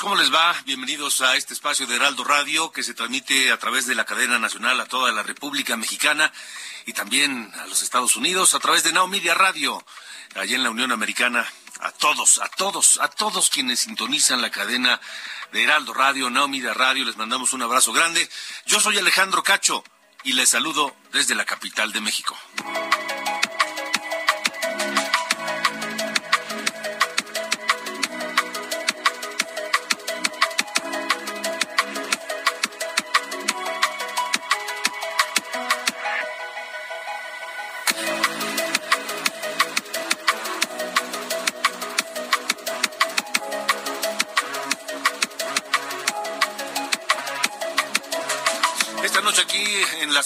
[0.00, 0.54] Noches, ¿cómo les va?
[0.64, 4.38] Bienvenidos a este espacio de Heraldo Radio que se transmite a través de la cadena
[4.38, 6.32] nacional a toda la República Mexicana
[6.86, 9.84] y también a los Estados Unidos a través de Now Radio,
[10.36, 11.46] allá en la Unión Americana.
[11.80, 15.00] A todos, a todos, a todos quienes sintonizan la cadena
[15.52, 18.28] de Heraldo Radio, Now Radio, les mandamos un abrazo grande.
[18.66, 19.84] Yo soy Alejandro Cacho
[20.24, 22.36] y les saludo desde la capital de México.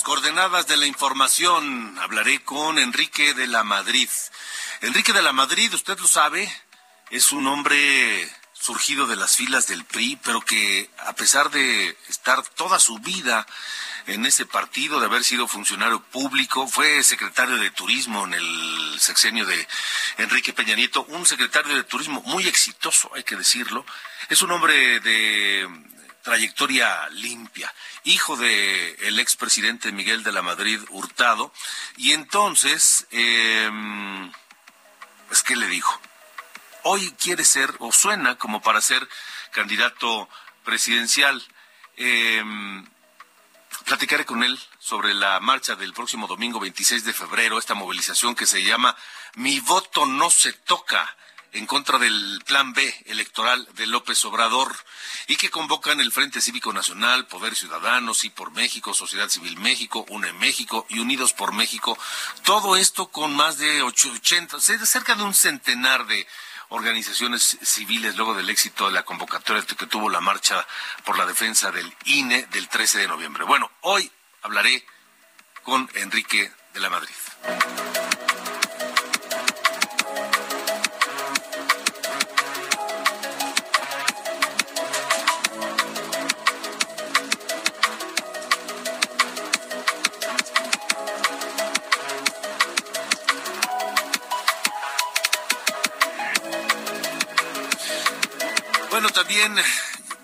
[0.04, 4.08] Coordenadas de la información hablaré con Enrique de la Madrid.
[4.82, 6.48] Enrique de la Madrid, usted lo sabe,
[7.10, 12.42] es un hombre surgido de las filas del PRI, pero que a pesar de estar
[12.50, 13.46] toda su vida
[14.06, 19.44] en ese partido, de haber sido funcionario público, fue secretario de turismo en el sexenio
[19.44, 19.66] de
[20.18, 23.84] Enrique Peña Nieto, un secretario de turismo muy exitoso, hay que decirlo.
[24.28, 25.68] Es un hombre de
[26.24, 31.52] trayectoria limpia, hijo de el expresidente Miguel de la Madrid Hurtado,
[31.98, 33.70] y entonces, eh,
[35.46, 36.00] ¿qué le dijo?
[36.82, 39.06] Hoy quiere ser, o suena como para ser
[39.52, 40.28] candidato
[40.64, 41.42] presidencial.
[41.96, 42.86] Em,
[43.84, 48.46] platicaré con él sobre la marcha del próximo domingo 26 de febrero, esta movilización que
[48.46, 48.96] se llama
[49.34, 51.16] Mi voto no se toca
[51.54, 54.74] en contra del plan B electoral de López Obrador
[55.28, 60.04] y que convocan el Frente Cívico Nacional, Poder Ciudadano, Sí por México, Sociedad Civil México,
[60.08, 61.96] UNE México y Unidos por México.
[62.44, 66.26] Todo esto con más de 80, cerca de un centenar de
[66.70, 70.66] organizaciones civiles luego del éxito de la convocatoria que tuvo la marcha
[71.04, 73.44] por la defensa del INE del 13 de noviembre.
[73.44, 74.10] Bueno, hoy
[74.42, 74.84] hablaré
[75.62, 77.14] con Enrique de la Madrid.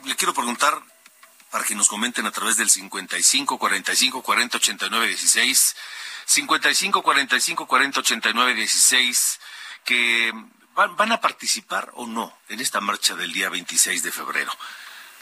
[0.04, 0.80] Le quiero preguntar
[1.50, 5.76] para que nos comenten a través del 55 45 40 89 16
[6.24, 9.40] 55 45 40 89 16
[9.84, 10.32] que
[10.74, 14.52] van, van a participar o no en esta marcha del día 26 de febrero.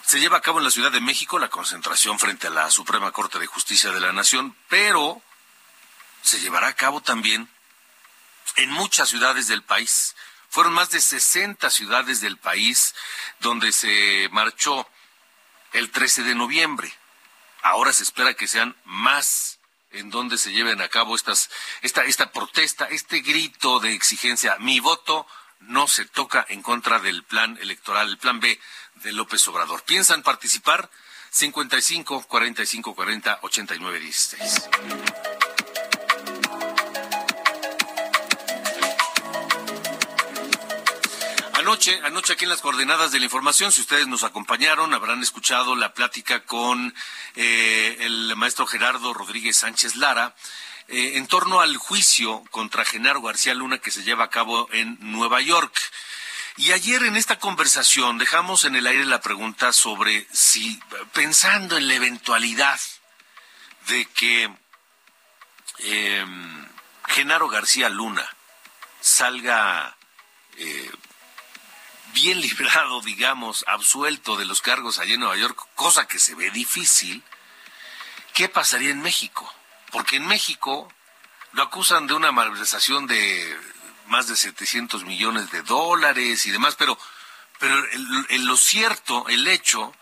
[0.04, 3.12] Se lleva a cabo en la Ciudad de México la concentración frente a la Suprema
[3.12, 5.22] Corte de Justicia de la Nación, pero
[6.22, 7.48] se llevará a cabo también
[8.56, 10.14] en muchas ciudades del país.
[10.48, 12.94] Fueron más de 60 ciudades del país
[13.40, 14.88] donde se marchó
[15.72, 16.92] el 13 de noviembre.
[17.62, 19.58] Ahora se espera que sean más
[19.90, 21.50] en donde se lleven a cabo estas,
[21.82, 24.56] esta, esta protesta, este grito de exigencia.
[24.58, 25.26] Mi voto
[25.60, 28.58] no se toca en contra del plan electoral, el plan B
[28.96, 29.82] de López Obrador.
[29.84, 30.90] ¿Piensan participar?
[31.30, 34.68] 55 45 40 89 16.
[41.78, 45.94] Anoche, aquí en las coordenadas de la información, si ustedes nos acompañaron, habrán escuchado la
[45.94, 46.92] plática con
[47.36, 50.34] eh, el maestro Gerardo Rodríguez Sánchez Lara
[50.88, 54.98] eh, en torno al juicio contra Genaro García Luna que se lleva a cabo en
[55.00, 55.72] Nueva York.
[56.56, 60.80] Y ayer en esta conversación dejamos en el aire la pregunta sobre si,
[61.12, 62.80] pensando en la eventualidad
[63.86, 64.50] de que
[65.78, 66.68] em,
[67.06, 68.28] Genaro García Luna
[69.00, 69.96] salga
[70.56, 70.90] eh,
[72.12, 76.50] bien librado, digamos, absuelto de los cargos allá en Nueva York, cosa que se ve
[76.50, 77.22] difícil,
[78.34, 79.52] ¿qué pasaría en México?
[79.90, 80.92] Porque en México
[81.52, 83.58] lo acusan de una malversación de
[84.06, 86.98] más de 700 millones de dólares y demás, pero,
[87.58, 87.76] pero
[88.30, 89.92] lo cierto, el hecho,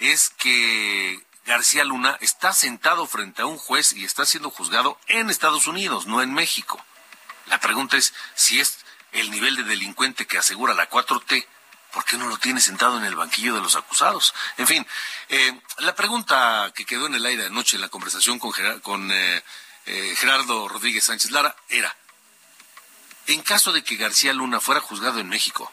[0.00, 5.30] es que García Luna está sentado frente a un juez y está siendo juzgado en
[5.30, 6.82] Estados Unidos, no en México.
[7.46, 8.78] La pregunta es si es
[9.12, 11.46] el nivel de delincuente que asegura la 4T,
[11.92, 14.34] ¿por qué no lo tiene sentado en el banquillo de los acusados?
[14.56, 14.86] En fin,
[15.28, 19.42] eh, la pregunta que quedó en el aire anoche en la conversación con, eh,
[19.86, 21.96] eh, Gerardo Rodríguez Sánchez Lara era,
[23.26, 25.72] en caso de que García Luna fuera juzgado en México,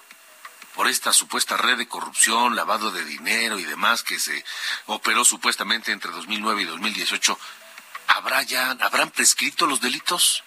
[0.75, 4.45] por esta supuesta red de corrupción, lavado de dinero y demás que se
[4.86, 7.40] operó supuestamente entre 2009 y 2018,
[8.07, 10.44] ¿habrá ya, habrán prescrito los delitos?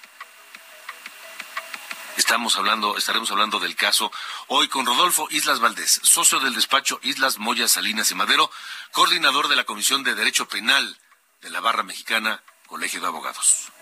[2.16, 4.10] Estamos hablando, estaremos hablando del caso
[4.48, 8.50] hoy con Rodolfo Islas Valdés, socio del despacho Islas Moya Salinas y Madero,
[8.92, 10.98] coordinador de la Comisión de Derecho Penal
[11.42, 13.72] de la Barra Mexicana, Colegio de Abogados.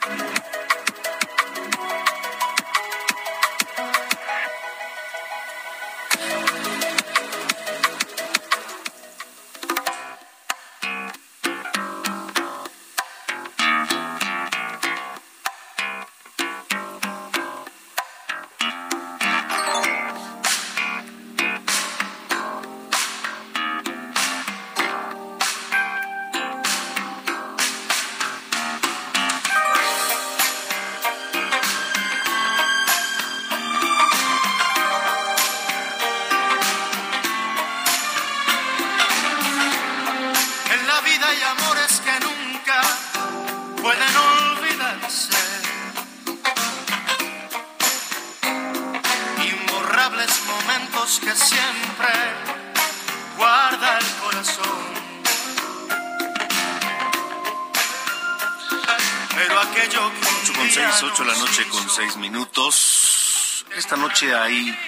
[64.49, 64.79] Hay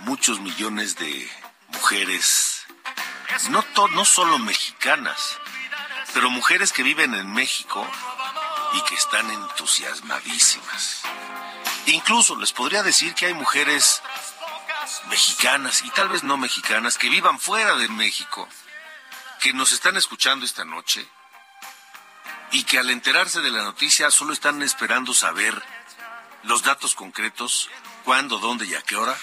[0.00, 1.30] muchos millones de
[1.68, 2.66] mujeres,
[3.48, 5.38] no, no solo mexicanas,
[6.12, 7.86] pero mujeres que viven en México
[8.74, 11.00] y que están entusiasmadísimas.
[11.86, 14.02] Incluso les podría decir que hay mujeres
[15.08, 18.46] mexicanas y tal vez no mexicanas que vivan fuera de México,
[19.40, 21.08] que nos están escuchando esta noche
[22.50, 25.62] y que al enterarse de la noticia solo están esperando saber
[26.42, 27.70] los datos concretos
[28.04, 29.16] cuándo, dónde y a qué hora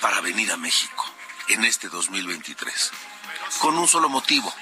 [0.00, 1.04] para venir a México
[1.48, 2.90] en este 2023.
[3.60, 4.52] Con un solo motivo,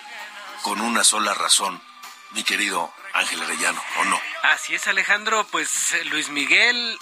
[0.63, 1.81] con una sola razón,
[2.33, 4.21] mi querido Ángel Arellano, ¿o no?
[4.43, 6.99] Así es, Alejandro, pues eh, Luis Miguel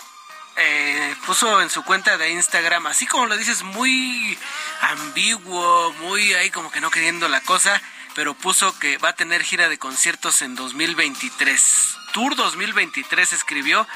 [0.56, 4.38] eh, puso en su cuenta de Instagram, así como lo dices, muy
[4.81, 7.81] ambiguo, muy ahí como que no queriendo la cosa,
[8.14, 11.97] pero puso que va a tener gira de conciertos en 2023.
[12.12, 13.87] Tour 2023 escribió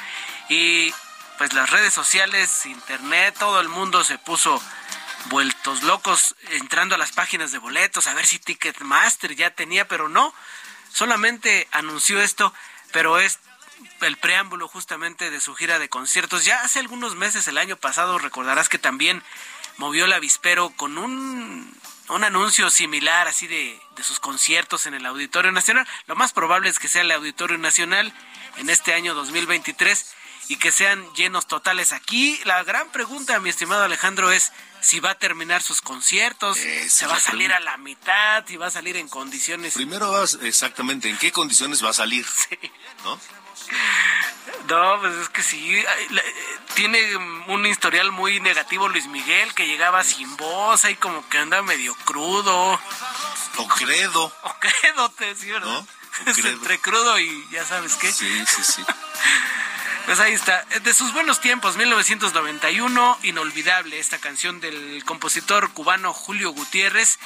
[0.49, 0.93] y
[1.39, 4.63] pues las redes sociales, internet, todo el mundo se puso
[5.27, 10.09] vueltos locos entrando a las páginas de boletos a ver si Ticketmaster ya tenía, pero
[10.09, 10.35] no,
[10.93, 12.53] solamente anunció esto,
[12.93, 13.39] pero es
[14.03, 16.45] el preámbulo justamente de su gira de conciertos.
[16.45, 19.23] Ya hace algunos meses, el año pasado, recordarás que también
[19.77, 21.77] movió el avispero con un,
[22.09, 25.89] un anuncio similar así de, de sus conciertos en el Auditorio Nacional.
[26.07, 28.13] Lo más probable es que sea el Auditorio Nacional
[28.59, 30.15] en este año 2023
[30.49, 31.93] y que sean llenos totales.
[31.93, 37.07] Aquí la gran pregunta, mi estimado Alejandro, es si va a terminar sus conciertos, se
[37.07, 39.75] va a salir a la mitad, si va a salir en condiciones.
[39.75, 42.27] Primero vas exactamente en qué condiciones va a salir,
[43.05, 43.19] ¿no?
[44.69, 45.85] No, pues es que sí,
[46.75, 47.17] tiene
[47.49, 51.95] un historial muy negativo Luis Miguel, que llegaba sin voz, ahí como que anda medio
[52.05, 52.81] crudo.
[53.57, 54.25] O credo.
[54.25, 55.87] O credo, te decía, ¿no?
[56.27, 58.13] entre crudo y ya sabes qué.
[58.13, 58.85] Sí, sí, sí.
[60.07, 66.51] Pues ahí está, de sus buenos tiempos, 1991, inolvidable esta canción del compositor cubano Julio
[66.51, 67.19] Gutiérrez,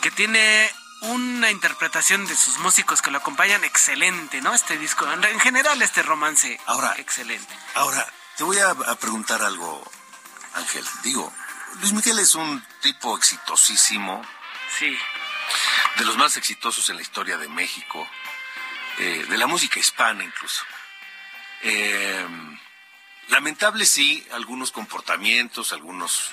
[0.00, 0.68] que tiene
[1.02, 4.52] una interpretación de sus músicos que lo acompañan excelente, ¿no?
[4.52, 7.54] Este disco, en general este romance, ahora, excelente.
[7.74, 8.04] Ahora,
[8.36, 9.88] te voy a, preguntar algo,
[10.54, 10.84] Ángel.
[11.04, 11.32] Digo,
[11.80, 14.22] Luis Miguel es un tipo exitosísimo.
[14.76, 14.98] Sí.
[15.98, 18.04] De los más exitosos en la historia de México,
[18.98, 20.64] eh, de la música hispana incluso.
[21.62, 22.26] Eh,
[23.28, 26.30] lamentable sí, algunos comportamientos, algunos,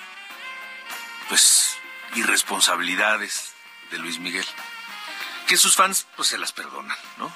[1.27, 1.77] pues,
[2.15, 3.53] irresponsabilidades
[3.91, 4.45] de Luis Miguel,
[5.47, 7.31] que sus fans, pues, se las perdonan, ¿no?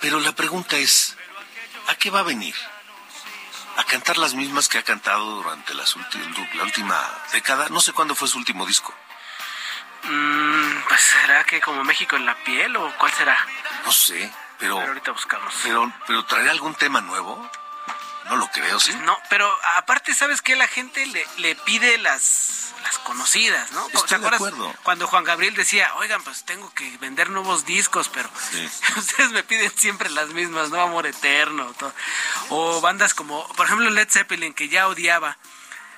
[0.00, 1.16] Pero la pregunta es,
[1.88, 2.54] ¿a qué va a venir?
[3.76, 5.94] a cantar las mismas que ha cantado durante las
[6.54, 6.98] la última
[7.32, 7.68] década.
[7.68, 8.94] No sé cuándo fue su último disco.
[10.04, 13.36] Mm, pues será que como México en la piel o cuál será?
[13.84, 14.76] No sé, pero.
[14.76, 15.54] Pero ahorita buscamos.
[15.62, 17.50] Pero, pero traerá algún tema nuevo.
[18.28, 18.92] No lo creo, ¿sí?
[19.04, 20.56] No, pero aparte, ¿sabes qué?
[20.56, 23.86] La gente le, le pide las, las conocidas, ¿no?
[23.88, 24.74] Estoy de acuerdo.
[24.82, 28.28] Cuando Juan Gabriel decía, oigan, pues tengo que vender nuevos discos, pero
[28.96, 30.80] ustedes me piden siempre las mismas, ¿no?
[30.80, 31.72] Amor Eterno.
[32.48, 35.38] O bandas como, por ejemplo, Led Zeppelin, que ya odiaba,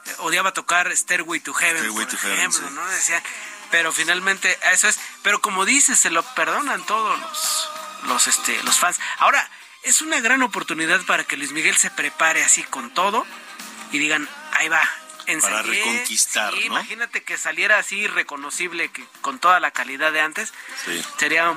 [0.05, 2.87] eh, odiaba tocar Stairway to Heaven, por ejemplo, ¿no?
[2.89, 3.23] Decía,
[3.71, 7.71] pero finalmente eso es, pero como dices, se lo perdonan todos los,
[8.05, 8.99] los, este, los fans.
[9.19, 9.49] Ahora,
[9.83, 13.27] es una gran oportunidad para que Luis Miguel se prepare así con todo
[13.93, 14.83] y digan, ahí va.
[15.41, 20.53] para reconquistar, Imagínate que saliera así reconocible que con toda la calidad de antes.
[21.19, 21.55] Sería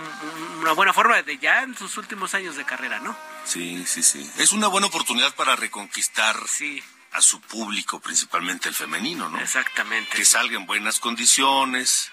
[0.60, 3.18] una buena forma de ya en sus últimos años de carrera, ¿no?
[3.46, 4.30] Sí, sí, sí.
[4.38, 6.84] Es una buena oportunidad para reconquistar sí.
[7.12, 9.40] a su público, principalmente el femenino, ¿no?
[9.40, 10.16] Exactamente.
[10.16, 12.12] Que salga en buenas condiciones,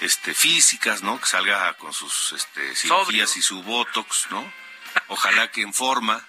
[0.00, 1.20] este, físicas, ¿no?
[1.20, 4.52] Que salga con sus este, cirugías y su botox, ¿no?
[5.08, 6.24] Ojalá que en forma.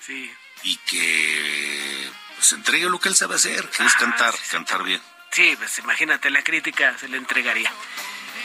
[0.00, 0.32] Sí.
[0.62, 5.02] Y que pues entregue lo que él sabe hacer, que es cantar, cantar bien.
[5.30, 7.72] Sí, pues imagínate, la crítica se le entregaría.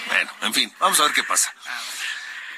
[0.08, 1.54] Bueno, en fin, vamos a ver qué pasa.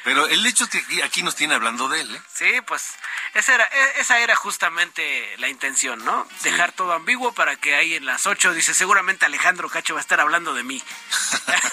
[0.03, 2.21] Pero el hecho de que aquí nos tiene hablando de él, ¿eh?
[2.33, 2.93] Sí, pues
[3.33, 6.27] esa era, e, esa era justamente la intención, ¿no?
[6.41, 10.01] Dejar todo ambiguo para que ahí en las ocho dice, seguramente Alejandro Cacho va a
[10.01, 10.83] estar hablando de mí.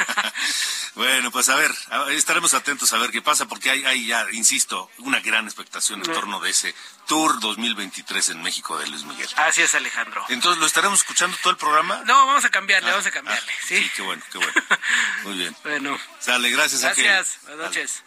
[0.95, 1.75] bueno, pues a ver,
[2.11, 6.13] estaremos atentos a ver qué pasa, porque hay, hay ya, insisto, una gran expectación en
[6.13, 6.75] torno de ese
[7.11, 9.27] Tour 2023 en México de Luis Miguel.
[9.35, 10.25] Así es, Alejandro.
[10.29, 12.05] Entonces, ¿lo estaremos escuchando todo el programa?
[12.07, 13.91] No, vamos a cambiarle, ah, vamos a cambiarle, ah, ¿sí?
[13.97, 14.53] qué bueno, qué bueno.
[15.25, 15.57] Muy bien.
[15.65, 15.99] bueno.
[16.21, 18.05] Sale, gracias, Gracias, buenas noches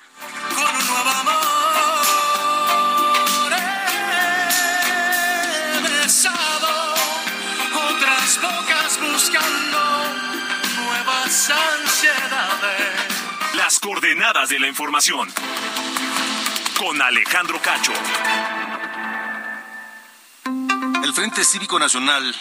[0.56, 1.34] con un nuevo amor.
[5.76, 6.94] He besado
[7.90, 9.80] otras bocas buscando
[10.78, 13.56] nuevas ansiedades.
[13.56, 15.30] Las coordenadas de la información
[16.78, 17.92] con Alejandro Cacho.
[21.04, 22.34] El Frente Cívico Nacional,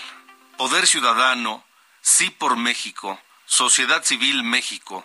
[0.57, 1.67] Poder Ciudadano,
[2.01, 5.05] Sí por México, Sociedad Civil México,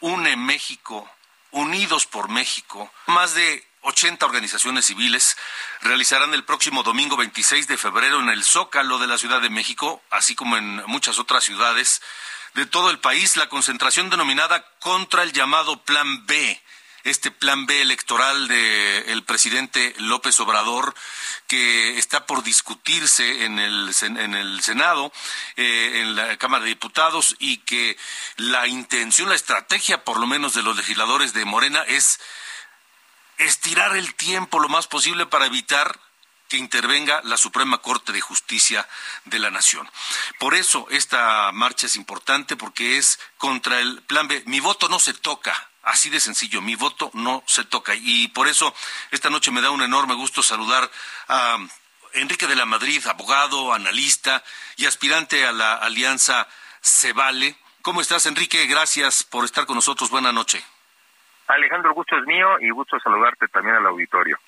[0.00, 1.08] UNE México,
[1.52, 5.36] Unidos por México, más de 80 organizaciones civiles
[5.82, 10.02] realizarán el próximo domingo 26 de febrero en el Zócalo de la Ciudad de México,
[10.10, 12.02] así como en muchas otras ciudades
[12.54, 16.60] de todo el país, la concentración denominada contra el llamado Plan B,
[17.06, 20.94] este plan B electoral del presidente López Obrador
[21.46, 25.12] que está por discutirse en el, en el Senado,
[25.54, 27.96] eh, en la Cámara de Diputados y que
[28.36, 32.18] la intención, la estrategia por lo menos de los legisladores de Morena es
[33.38, 36.00] estirar el tiempo lo más posible para evitar
[36.48, 38.88] que intervenga la Suprema Corte de Justicia
[39.24, 39.88] de la Nación.
[40.38, 44.42] Por eso esta marcha es importante porque es contra el plan B.
[44.46, 45.70] Mi voto no se toca.
[45.86, 47.94] Así de sencillo, mi voto no se toca.
[47.94, 48.74] Y por eso
[49.12, 50.90] esta noche me da un enorme gusto saludar
[51.28, 51.58] a
[52.14, 54.42] Enrique de la Madrid, abogado, analista
[54.76, 56.48] y aspirante a la Alianza
[56.82, 57.56] Cebale.
[57.82, 58.66] ¿Cómo estás, Enrique?
[58.66, 60.10] Gracias por estar con nosotros.
[60.10, 60.64] Buenas noche.
[61.46, 64.40] Alejandro, el gusto es mío y gusto saludarte también al auditorio.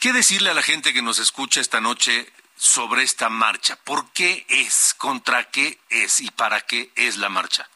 [0.00, 3.76] ¿Qué decirle a la gente que nos escucha esta noche sobre esta marcha?
[3.84, 4.94] ¿Por qué es?
[4.96, 6.22] ¿Contra qué es?
[6.22, 7.68] ¿Y para qué es la marcha?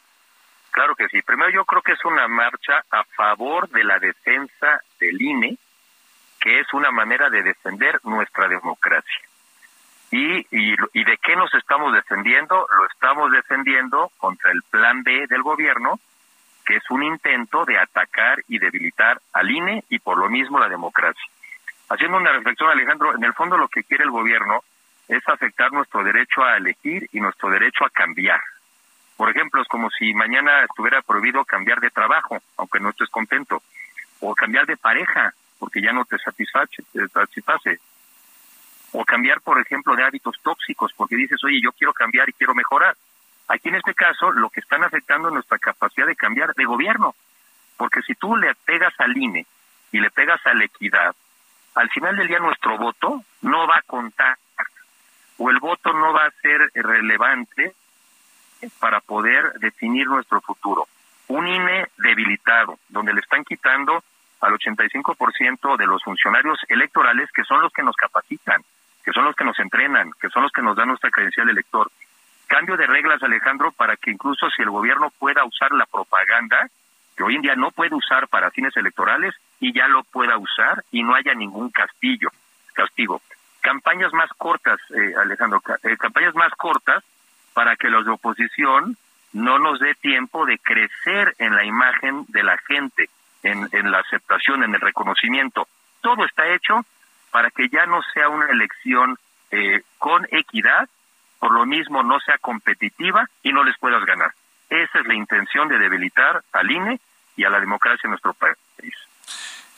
[0.71, 1.21] Claro que sí.
[1.21, 5.57] Primero yo creo que es una marcha a favor de la defensa del INE,
[6.39, 9.21] que es una manera de defender nuestra democracia.
[10.11, 12.65] ¿Y, y, y de qué nos estamos defendiendo?
[12.77, 15.99] Lo estamos defendiendo contra el plan B del gobierno,
[16.65, 20.69] que es un intento de atacar y debilitar al INE y por lo mismo la
[20.69, 21.25] democracia.
[21.89, 24.63] Haciendo una reflexión, Alejandro, en el fondo lo que quiere el gobierno
[25.07, 28.39] es afectar nuestro derecho a elegir y nuestro derecho a cambiar.
[29.19, 33.61] Por ejemplo, es como si mañana estuviera prohibido cambiar de trabajo, aunque no estés contento,
[34.21, 37.81] o cambiar de pareja, porque ya no te satisface, te satisface.
[38.93, 42.55] O cambiar, por ejemplo, de hábitos tóxicos, porque dices, oye, yo quiero cambiar y quiero
[42.55, 42.95] mejorar.
[43.49, 47.13] Aquí en este caso, lo que están afectando es nuestra capacidad de cambiar de gobierno,
[47.75, 49.45] porque si tú le pegas al INE
[49.91, 51.13] y le pegas a la equidad,
[51.75, 54.37] al final del día nuestro voto no va a contar,
[55.35, 57.75] o el voto no va a ser relevante
[58.79, 60.87] para poder definir nuestro futuro.
[61.27, 64.03] Un INE debilitado, donde le están quitando
[64.41, 68.63] al 85% de los funcionarios electorales que son los que nos capacitan,
[69.03, 71.53] que son los que nos entrenan, que son los que nos dan nuestra credencial de
[71.53, 71.91] elector.
[72.47, 76.67] Cambio de reglas, Alejandro, para que incluso si el gobierno pueda usar la propaganda,
[77.15, 80.83] que hoy en día no puede usar para fines electorales, y ya lo pueda usar
[80.91, 82.29] y no haya ningún castillo,
[82.73, 83.21] castigo.
[83.61, 87.03] campañas más cortas, eh, Alejandro, eh, campañas más cortas
[87.59, 88.95] para que los de oposición
[89.33, 93.09] no nos dé tiempo de crecer en la imagen de la gente,
[93.43, 95.67] en, la aceptación, en el reconocimiento.
[95.99, 96.85] Todo está hecho
[97.31, 99.17] para que ya no sea una elección
[99.51, 100.87] eh, con equidad,
[101.37, 104.31] por lo mismo no sea competitiva y no les puedas ganar.
[104.69, 107.01] Esa es la intención de debilitar al INE
[107.35, 108.95] y a la democracia en nuestro país.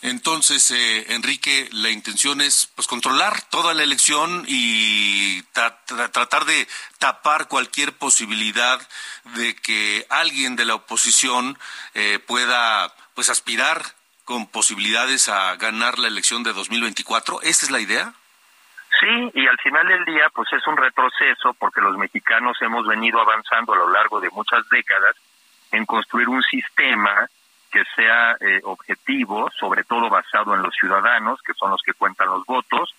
[0.01, 6.67] Entonces, eh, Enrique, la intención es pues controlar toda la elección y tratar de
[6.97, 8.79] tapar cualquier posibilidad
[9.35, 11.57] de que alguien de la oposición
[11.93, 13.83] eh, pueda pues aspirar
[14.25, 17.41] con posibilidades a ganar la elección de 2024.
[17.43, 18.13] ¿Esa es la idea?
[18.99, 23.21] Sí, y al final del día, pues es un retroceso porque los mexicanos hemos venido
[23.21, 25.15] avanzando a lo largo de muchas décadas
[25.71, 27.29] en construir un sistema
[27.71, 32.27] que sea eh, objetivo, sobre todo basado en los ciudadanos, que son los que cuentan
[32.27, 32.93] los votos,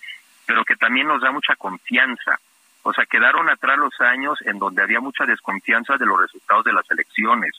[0.45, 2.39] pero que también nos da mucha confianza.
[2.81, 6.73] O sea, quedaron atrás los años en donde había mucha desconfianza de los resultados de
[6.73, 7.53] las elecciones,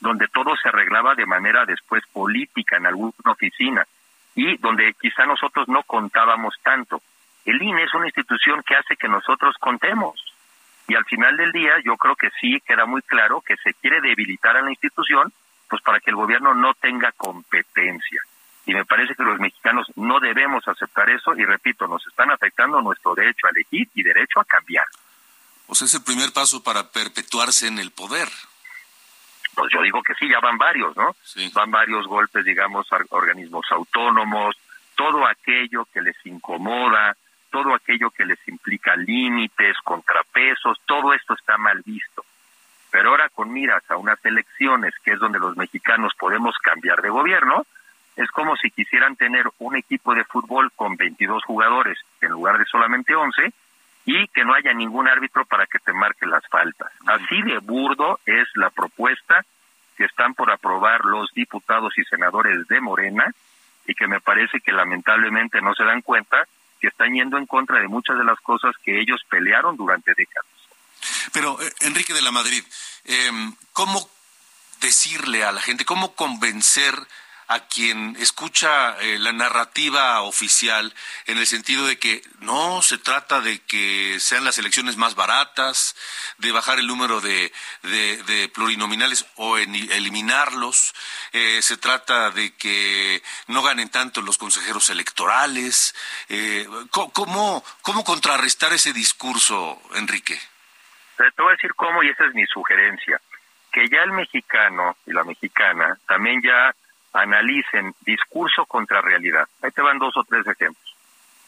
[0.00, 3.86] donde todo se arreglaba de manera después política en alguna oficina
[4.34, 7.02] y donde quizá nosotros no contábamos tanto.
[7.44, 10.24] El INE es una institución que hace que nosotros contemos.
[10.88, 14.00] Y al final del día yo creo que sí queda muy claro que se quiere
[14.00, 15.32] debilitar a la institución
[15.70, 18.22] pues para que el gobierno no tenga competencia.
[18.66, 22.82] Y me parece que los mexicanos no debemos aceptar eso y repito, nos están afectando
[22.82, 24.84] nuestro derecho a elegir y derecho a cambiar.
[25.68, 28.28] O sea, es el primer paso para perpetuarse en el poder.
[29.54, 31.14] Pues yo digo que sí, ya van varios, ¿no?
[31.54, 34.56] Van varios golpes, digamos, a organismos autónomos,
[34.96, 37.16] todo aquello que les incomoda,
[37.50, 42.24] todo aquello que les implica límites, contrapesos, todo esto está mal visto.
[42.90, 47.10] Pero ahora con miras a unas elecciones, que es donde los mexicanos podemos cambiar de
[47.10, 47.64] gobierno,
[48.16, 52.64] es como si quisieran tener un equipo de fútbol con 22 jugadores en lugar de
[52.66, 53.52] solamente 11
[54.04, 56.90] y que no haya ningún árbitro para que te marque las faltas.
[57.06, 59.44] Así de burdo es la propuesta
[59.96, 63.32] que están por aprobar los diputados y senadores de Morena
[63.86, 66.44] y que me parece que lamentablemente no se dan cuenta
[66.80, 70.49] que están yendo en contra de muchas de las cosas que ellos pelearon durante décadas.
[71.32, 72.64] Pero, eh, Enrique de la Madrid,
[73.04, 74.10] em, ¿cómo
[74.80, 77.06] decirle a la gente, cómo convencer
[77.48, 80.94] a quien escucha eh, la narrativa oficial
[81.26, 85.96] en el sentido de que no se trata de que sean las elecciones más baratas,
[86.38, 87.52] de bajar el número de,
[88.54, 90.94] plurinominales o eliminarlos,
[91.32, 95.94] eh, se trata de que no ganen tanto los consejeros electorales.
[96.90, 100.40] ¿cómo, ¿Cómo contrarrestar ese discurso, Enrique?
[101.34, 103.20] Te voy a decir cómo y esa es mi sugerencia.
[103.72, 106.74] Que ya el mexicano y la mexicana también ya
[107.12, 109.46] analicen discurso contra realidad.
[109.62, 110.96] Ahí te van dos o tres ejemplos.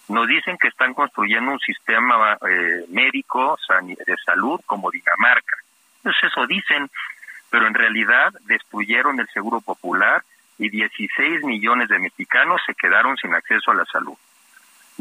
[0.09, 5.57] Nos dicen que están construyendo un sistema eh, médico de salud como Dinamarca.
[6.03, 6.91] Pues eso dicen,
[7.51, 10.23] pero en realidad destruyeron el seguro popular
[10.59, 14.17] y 16 millones de mexicanos se quedaron sin acceso a la salud.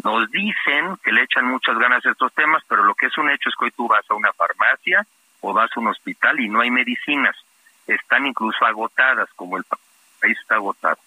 [0.03, 3.29] Nos dicen que le echan muchas ganas a estos temas, pero lo que es un
[3.29, 5.05] hecho es que hoy tú vas a una farmacia
[5.41, 7.35] o vas a un hospital y no hay medicinas.
[7.87, 9.63] Están incluso agotadas, como el
[10.19, 10.97] país está agotado.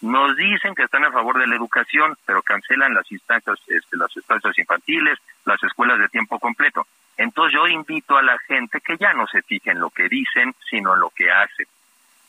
[0.00, 4.14] Nos dicen que están a favor de la educación, pero cancelan las instancias, este, las
[4.16, 6.86] instancias infantiles, las escuelas de tiempo completo.
[7.16, 10.54] Entonces yo invito a la gente que ya no se fije en lo que dicen,
[10.68, 11.66] sino en lo que hacen.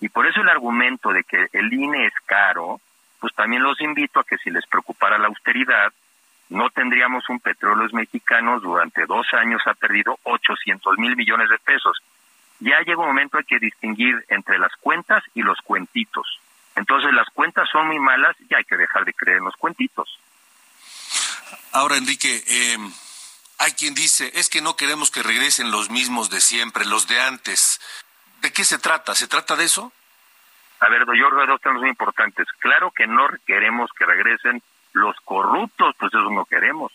[0.02, 2.80] Y por eso el argumento de que el INE es caro,
[3.24, 5.94] pues también los invito a que si les preocupara la austeridad,
[6.50, 11.98] no tendríamos un petróleo mexicano durante dos años ha perdido 800 mil millones de pesos.
[12.60, 16.42] Ya llega un momento hay que distinguir entre las cuentas y los cuentitos.
[16.76, 20.20] Entonces las cuentas son muy malas y hay que dejar de creer en los cuentitos.
[21.72, 22.78] Ahora, Enrique, eh,
[23.60, 27.22] hay quien dice, es que no queremos que regresen los mismos de siempre, los de
[27.22, 27.80] antes.
[28.42, 29.16] ¿De qué se trata?
[29.16, 29.94] ¿Se trata de eso?
[30.84, 32.46] A ver, yo creo que dos temas muy importantes.
[32.60, 36.92] Claro que no queremos que regresen los corruptos, pues eso no queremos.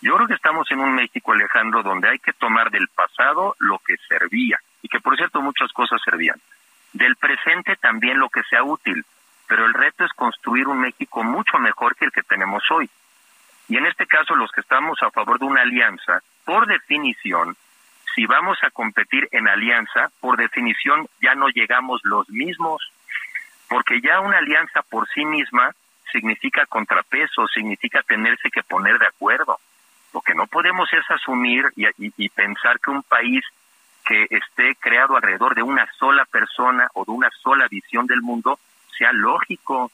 [0.00, 3.78] Yo creo que estamos en un México, Alejandro, donde hay que tomar del pasado lo
[3.80, 6.40] que servía, y que por cierto muchas cosas servían.
[6.94, 9.04] Del presente también lo que sea útil,
[9.46, 12.88] pero el reto es construir un México mucho mejor que el que tenemos hoy.
[13.68, 17.54] Y en este caso, los que estamos a favor de una alianza, por definición,
[18.14, 22.90] si vamos a competir en alianza, por definición ya no llegamos los mismos
[23.70, 25.70] porque ya una alianza por sí misma
[26.10, 29.58] significa contrapeso, significa tenerse que poner de acuerdo.
[30.12, 33.44] Lo que no podemos es asumir y, pensar que un país
[34.04, 38.58] que esté creado alrededor de una sola persona o de una sola visión del mundo
[38.98, 39.92] sea lógico.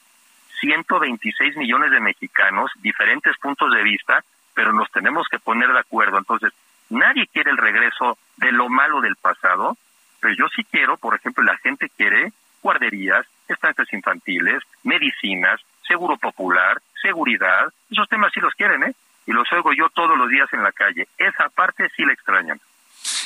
[0.61, 6.17] 126 millones de mexicanos, diferentes puntos de vista, pero nos tenemos que poner de acuerdo.
[6.17, 6.51] Entonces,
[6.89, 9.77] nadie quiere el regreso de lo malo del pasado,
[10.19, 16.81] pero yo sí quiero, por ejemplo, la gente quiere guarderías, estancias infantiles, medicinas, seguro popular,
[17.01, 18.95] seguridad, esos temas sí los quieren, ¿eh?
[19.27, 21.09] Y los oigo yo todos los días en la calle.
[21.19, 22.61] Esa parte sí la extrañan.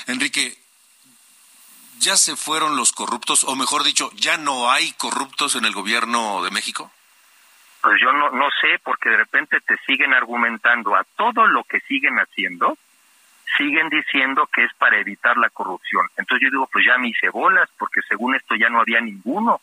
[0.06, 0.56] Enrique,
[1.98, 6.42] ¿ya se fueron los corruptos, o mejor dicho, ya no hay corruptos en el gobierno
[6.42, 6.90] de México?
[7.82, 11.80] Pues yo no, no sé, porque de repente te siguen argumentando a todo lo que
[11.80, 12.76] siguen haciendo,
[13.56, 16.06] siguen diciendo que es para evitar la corrupción.
[16.16, 19.60] Entonces yo digo, pues ya me hice bolas, porque según esto ya no había ninguno.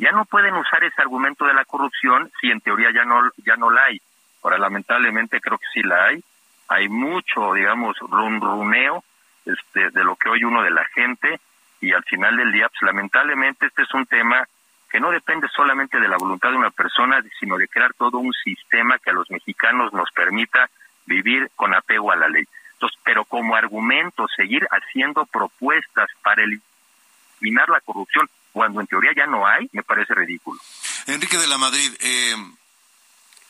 [0.00, 3.56] Ya no pueden usar ese argumento de la corrupción si en teoría ya no, ya
[3.56, 4.00] no la hay.
[4.42, 6.24] Ahora, lamentablemente creo que sí la hay.
[6.68, 9.04] Hay mucho, digamos, runruneo
[9.44, 11.38] este, de lo que hoy uno de la gente
[11.82, 14.48] y al final del día, pues lamentablemente este es un tema
[14.90, 18.32] que no depende solamente de la voluntad de una persona, sino de crear todo un
[18.32, 20.70] sistema que a los mexicanos nos permita
[21.04, 22.46] vivir con apego a la ley.
[22.72, 29.26] Entonces, pero como argumento, seguir haciendo propuestas para eliminar la corrupción cuando en teoría ya
[29.26, 30.60] no hay, me parece ridículo.
[31.06, 32.36] Enrique de la Madrid, eh,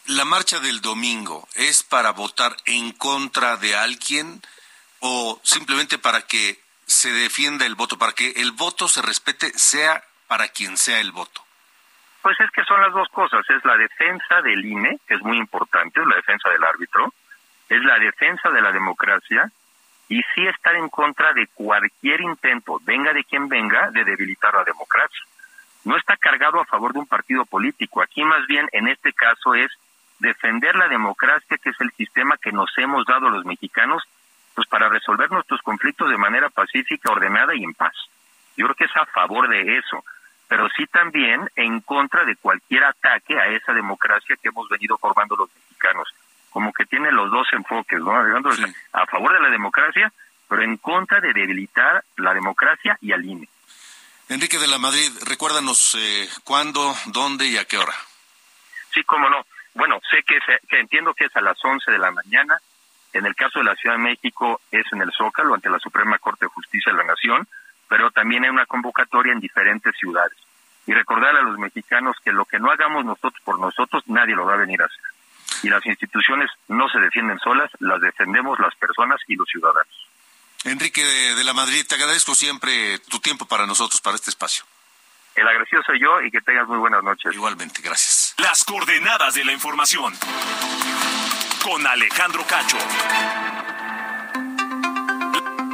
[0.06, 4.42] la marcha del domingo es para votar en contra de alguien
[5.00, 10.02] o simplemente para que se defienda el voto, para que el voto se respete, sea
[10.26, 11.42] para quien sea el voto?
[12.22, 15.38] Pues es que son las dos cosas, es la defensa del INE, que es muy
[15.38, 17.12] importante, es la defensa del árbitro,
[17.68, 19.50] es la defensa de la democracia
[20.10, 24.64] y sí estar en contra de cualquier intento, venga de quien venga, de debilitar la
[24.64, 25.24] democracia.
[25.84, 29.54] No está cargado a favor de un partido político, aquí más bien en este caso
[29.54, 29.70] es
[30.18, 34.02] defender la democracia, que es el sistema que nos hemos dado los mexicanos,
[34.54, 37.94] pues para resolver nuestros conflictos de manera pacífica, ordenada y en paz.
[38.58, 40.04] Yo creo que es a favor de eso
[40.50, 45.36] pero sí también en contra de cualquier ataque a esa democracia que hemos venido formando
[45.36, 46.08] los mexicanos.
[46.50, 48.12] Como que tiene los dos enfoques, ¿no?
[48.12, 50.12] A favor de la democracia,
[50.48, 53.48] pero en contra de debilitar la democracia y al INE.
[54.28, 57.94] Enrique de la Madrid, recuérdanos eh, cuándo, dónde y a qué hora.
[58.92, 59.44] Sí, cómo no.
[59.74, 62.58] Bueno, sé que, que entiendo que es a las 11 de la mañana.
[63.12, 66.18] En el caso de la Ciudad de México es en el Zócalo ante la Suprema
[66.18, 67.46] Corte de Justicia de la Nación
[67.90, 70.38] pero también hay una convocatoria en diferentes ciudades.
[70.86, 74.46] Y recordar a los mexicanos que lo que no hagamos nosotros por nosotros, nadie lo
[74.46, 75.09] va a venir a hacer.
[75.62, 80.08] Y las instituciones no se defienden solas, las defendemos las personas y los ciudadanos.
[80.64, 84.64] Enrique de la Madrid, te agradezco siempre tu tiempo para nosotros, para este espacio.
[85.34, 87.32] El agradecido soy yo y que tengas muy buenas noches.
[87.32, 88.34] Igualmente, gracias.
[88.38, 90.14] Las coordenadas de la información.
[91.62, 92.76] Con Alejandro Cacho.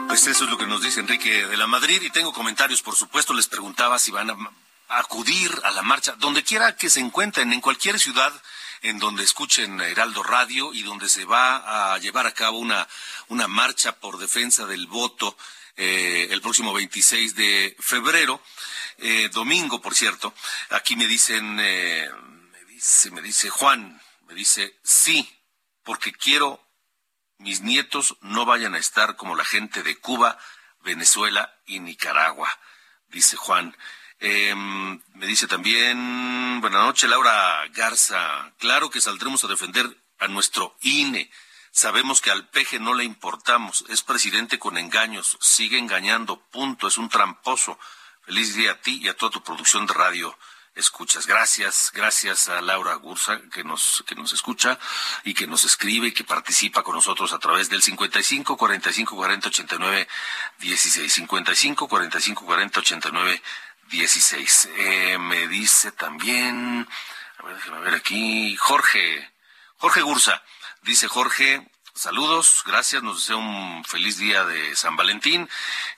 [0.08, 2.94] Pues eso es lo que nos dice Enrique de la Madrid y tengo comentarios, por
[2.94, 4.36] supuesto, les preguntaba si van a
[4.88, 8.32] acudir a la marcha, donde quiera que se encuentren, en cualquier ciudad
[8.88, 12.86] en donde escuchen Heraldo Radio y donde se va a llevar a cabo una,
[13.28, 15.36] una marcha por defensa del voto
[15.76, 18.40] eh, el próximo 26 de febrero,
[18.98, 20.32] eh, domingo, por cierto.
[20.70, 22.08] Aquí me dicen, eh,
[22.52, 25.28] me dice, me dice Juan, me dice sí,
[25.82, 26.64] porque quiero
[27.38, 30.38] mis nietos no vayan a estar como la gente de Cuba,
[30.80, 32.50] Venezuela y Nicaragua,
[33.08, 33.76] dice Juan.
[34.18, 38.52] Em, me dice también, buenas noches, Laura Garza.
[38.58, 39.86] Claro que saldremos a defender
[40.18, 41.30] a nuestro INE.
[41.70, 43.84] Sabemos que al peje no le importamos.
[43.88, 45.36] Es presidente con engaños.
[45.40, 46.40] Sigue engañando.
[46.50, 46.88] Punto.
[46.88, 47.78] Es un tramposo.
[48.22, 50.36] Feliz día a ti y a toda tu producción de radio
[50.76, 51.26] escuchas.
[51.26, 54.78] Gracias, gracias a Laura Gursa que nos, que nos escucha
[55.24, 59.48] y que nos escribe y que participa con nosotros a través del 55 45 40
[59.48, 60.08] 89
[60.60, 61.12] 16.
[61.12, 63.42] 55 45 40 89
[63.90, 64.68] 16.
[65.20, 66.86] me dice también,
[67.38, 69.32] a ver, déjame ver aquí, Jorge,
[69.76, 70.42] Jorge Gursa.
[70.82, 75.48] Dice Jorge, saludos, gracias, nos desea un feliz día de San Valentín.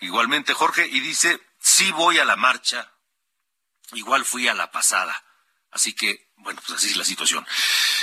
[0.01, 2.90] Igualmente Jorge, y dice, sí voy a la marcha
[3.92, 5.24] Igual fui a la pasada.
[5.70, 7.46] Así que, bueno, pues así es la situación.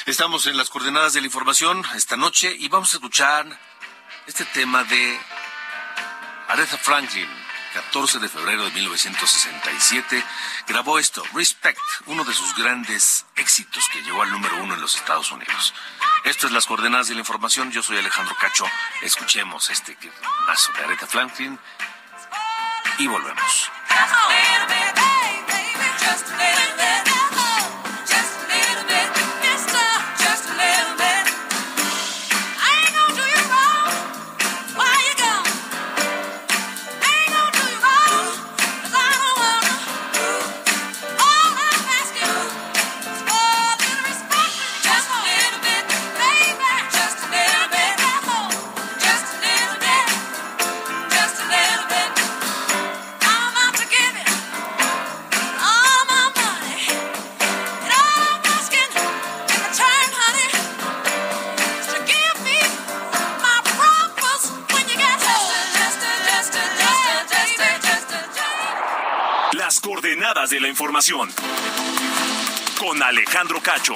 [0.06, 3.45] Estamos en las coordenadas de la información esta noche y vamos a escuchar
[4.26, 5.19] este tema de
[6.48, 7.44] Aretha Franklin.
[7.76, 10.24] 14 de febrero de 1967,
[10.66, 14.96] grabó esto, Respect, uno de sus grandes éxitos que llegó al número uno en los
[14.96, 15.74] Estados Unidos.
[16.24, 17.72] Esto es las coordenadas de la información.
[17.72, 18.66] Yo soy Alejandro Cacho.
[19.02, 19.98] Escuchemos este
[20.48, 21.60] mazo de Aretha Franklin
[22.98, 23.72] y volvemos.
[70.95, 71.29] Información.
[72.79, 73.95] Con Alejandro Cacho.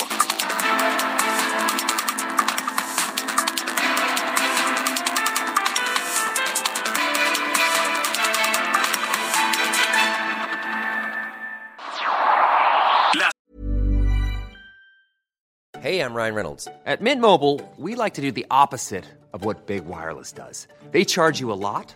[15.82, 16.68] Hey, I'm Ryan Reynolds.
[16.86, 20.68] At Mint Mobile, we like to do the opposite of what Big Wireless does.
[20.92, 21.96] They charge you a lot,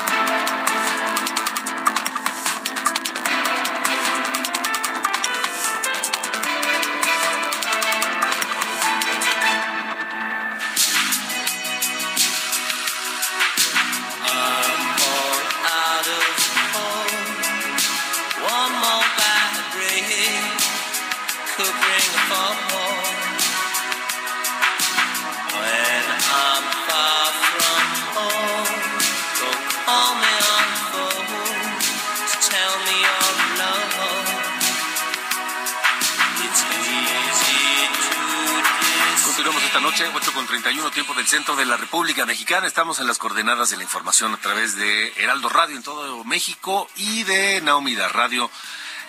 [39.91, 42.65] Noche, 8 con 31, tiempo del centro de la República Mexicana.
[42.65, 46.89] Estamos en las coordenadas de la información a través de Heraldo Radio en todo México
[46.95, 48.49] y de Naomida Radio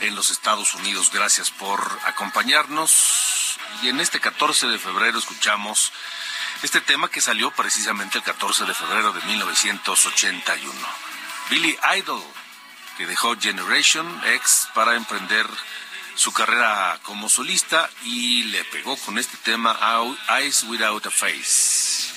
[0.00, 1.12] en los Estados Unidos.
[1.14, 3.58] Gracias por acompañarnos.
[3.82, 5.92] Y en este 14 de febrero escuchamos
[6.64, 10.72] este tema que salió precisamente el 14 de febrero de 1981.
[11.48, 12.24] Billy Idol,
[12.96, 15.46] que dejó Generation X para emprender
[16.14, 19.78] su carrera como solista y le pegó con este tema
[20.28, 22.12] Eyes Without a Face.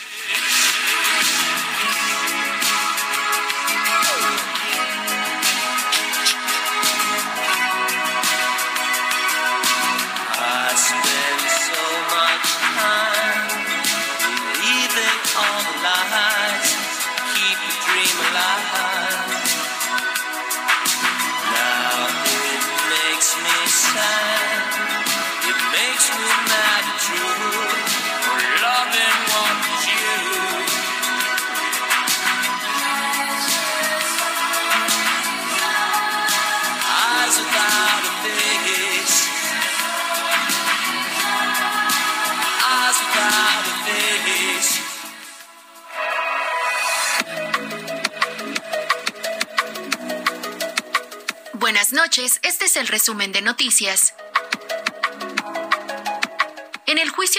[52.66, 54.15] Este es el resumen de noticias.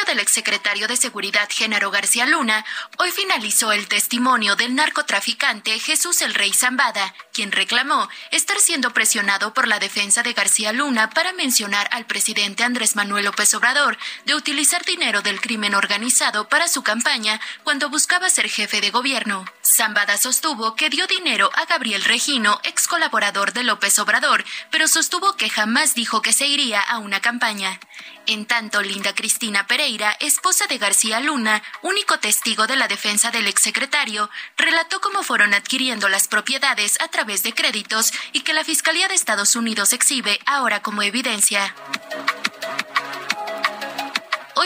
[0.06, 2.64] Del exsecretario de Seguridad Génaro García Luna,
[2.98, 9.52] hoy finalizó el testimonio del narcotraficante Jesús el Rey Zambada, quien reclamó estar siendo presionado
[9.52, 14.34] por la defensa de García Luna para mencionar al presidente Andrés Manuel López Obrador de
[14.34, 19.44] utilizar dinero del crimen organizado para su campaña cuando buscaba ser jefe de gobierno.
[19.64, 25.36] Zambada sostuvo que dio dinero a Gabriel Regino, ex colaborador de López Obrador, pero sostuvo
[25.36, 27.80] que jamás dijo que se iría a una campaña.
[28.28, 33.46] En tanto, Linda Cristina Pereira, esposa de García Luna, único testigo de la defensa del
[33.46, 39.06] exsecretario, relató cómo fueron adquiriendo las propiedades a través de créditos y que la Fiscalía
[39.06, 41.72] de Estados Unidos exhibe ahora como evidencia.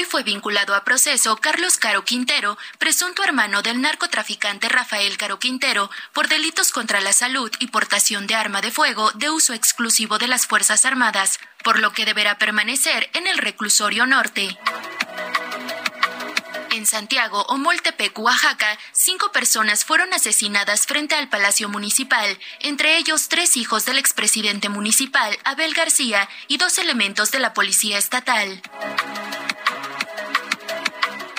[0.09, 6.27] Fue vinculado a proceso Carlos Caro Quintero, presunto hermano del narcotraficante Rafael Caro Quintero, por
[6.27, 10.49] delitos contra la salud y portación de arma de fuego de uso exclusivo de las
[10.49, 14.59] Fuerzas Armadas, por lo que deberá permanecer en el reclusorio norte.
[16.73, 23.57] En Santiago, Omoltepec, Oaxaca, cinco personas fueron asesinadas frente al Palacio Municipal, entre ellos tres
[23.57, 28.61] hijos del expresidente municipal, Abel García, y dos elementos de la Policía Estatal.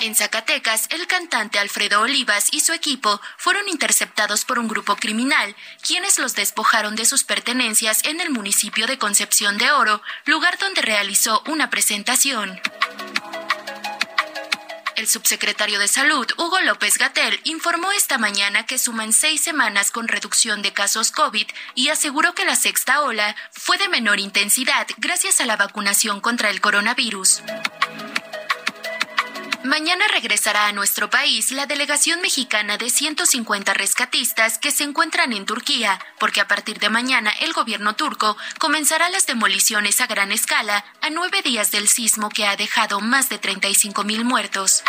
[0.02, 5.54] En Zacatecas, el cantante Alfredo Olivas y su equipo fueron interceptados por un grupo criminal,
[5.80, 10.82] quienes los despojaron de sus pertenencias en el municipio de Concepción de Oro, lugar donde
[10.82, 12.60] realizó una presentación.
[14.96, 20.08] El subsecretario de Salud, Hugo López Gatel, informó esta mañana que suman seis semanas con
[20.08, 25.40] reducción de casos COVID y aseguró que la sexta ola fue de menor intensidad gracias
[25.40, 27.40] a la vacunación contra el coronavirus.
[29.64, 35.46] Mañana regresará a nuestro país la delegación mexicana de 150 rescatistas que se encuentran en
[35.46, 40.84] Turquía, porque a partir de mañana el gobierno turco comenzará las demoliciones a gran escala
[41.00, 44.82] a nueve días del sismo que ha dejado más de 35 mil muertos.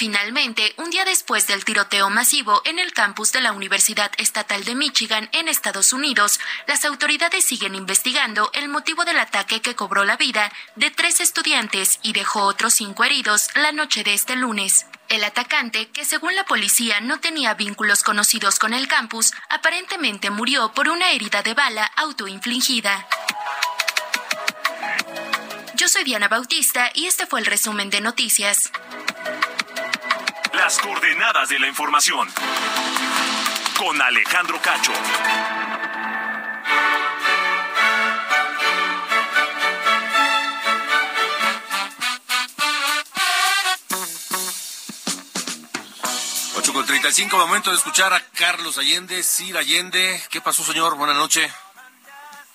[0.00, 4.74] Finalmente, un día después del tiroteo masivo en el campus de la Universidad Estatal de
[4.74, 10.16] Michigan en Estados Unidos, las autoridades siguen investigando el motivo del ataque que cobró la
[10.16, 14.86] vida de tres estudiantes y dejó otros cinco heridos la noche de este lunes.
[15.10, 20.72] El atacante, que según la policía no tenía vínculos conocidos con el campus, aparentemente murió
[20.72, 23.06] por una herida de bala autoinfligida.
[25.74, 28.72] Yo soy Diana Bautista y este fue el resumen de noticias.
[30.78, 32.28] Coordenadas de la información.
[33.76, 34.92] Con Alejandro Cacho.
[46.72, 50.22] Con 35, momento de escuchar a Carlos Allende, Sir Allende.
[50.30, 50.94] ¿Qué pasó, señor?
[50.94, 51.50] Buenas noches.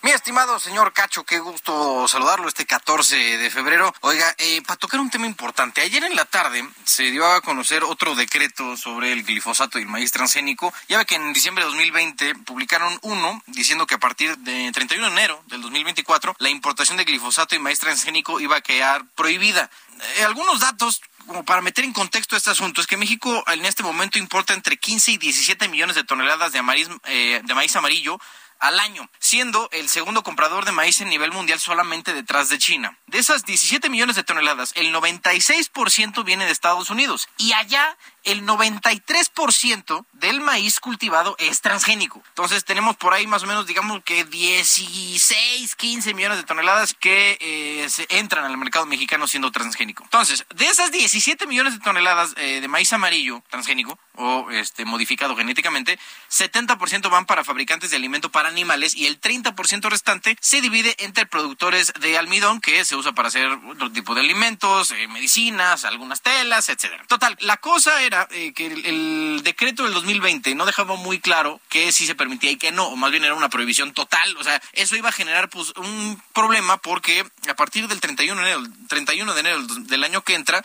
[0.06, 3.92] Mi estimado señor Cacho, qué gusto saludarlo este 14 de febrero.
[4.02, 7.84] Oiga, eh, para tocar un tema importante, ayer en la tarde se dio a conocer
[7.84, 10.72] otro decreto sobre el glifosato y el maíz transgénico.
[10.88, 15.08] Ya ve que en diciembre de 2020 publicaron uno diciendo que a partir de 31
[15.08, 19.72] de enero del 2024 la importación de glifosato y maíz transgénico iba a quedar prohibida.
[20.18, 23.82] Eh, algunos datos como para meter en contexto este asunto, es que México en este
[23.82, 28.20] momento importa entre 15 y 17 millones de toneladas de maíz, eh, de maíz amarillo
[28.60, 32.98] al año, siendo el segundo comprador de maíz en nivel mundial solamente detrás de China.
[33.08, 38.46] De esas 17 millones de toneladas, el 96% viene de Estados Unidos y allá el
[38.46, 42.22] 93% del maíz cultivado es transgénico.
[42.30, 47.38] Entonces tenemos por ahí más o menos, digamos que 16, 15 millones de toneladas que
[47.40, 50.04] eh, se entran al mercado mexicano siendo transgénico.
[50.04, 55.36] Entonces, de esas 17 millones de toneladas eh, de maíz amarillo transgénico o este modificado
[55.36, 60.96] genéticamente, 70% van para fabricantes de alimento para animales y el 30% restante se divide
[61.00, 65.86] entre productores de almidón que se usa para hacer otro tipo de alimentos, eh, medicinas,
[65.86, 67.04] algunas telas, etcétera.
[67.08, 71.60] Total, la cosa era eh, que el, el, decreto del 2020 no dejaba muy claro
[71.70, 74.36] que sí se permitía y que no, o más bien era una prohibición total.
[74.38, 78.52] O sea, eso iba a generar pues un problema porque a partir del 31 de
[78.52, 80.64] enero, 31 de enero del año que entra,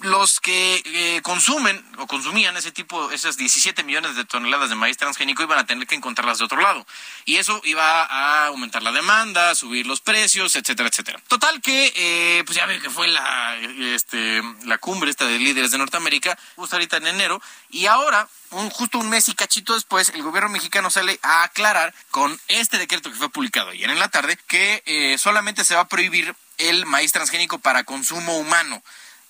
[0.00, 4.96] los que eh, consumen o consumían ese tipo, esas 17 millones de toneladas de maíz
[4.96, 6.86] transgénico iban a tener que encontrarlas de otro lado.
[7.24, 11.20] Y eso iba a aumentar la demanda, subir los precios, etcétera, etcétera.
[11.28, 15.70] Total que, eh, pues ya ve que fue la, este, la cumbre esta de líderes
[15.70, 20.10] de Norteamérica, justo ahorita en enero, y ahora un, justo un mes y cachito después,
[20.10, 24.08] el gobierno mexicano sale a aclarar con este decreto que fue publicado ayer en la
[24.08, 28.82] tarde que eh, solamente se va a prohibir el maíz transgénico para consumo humano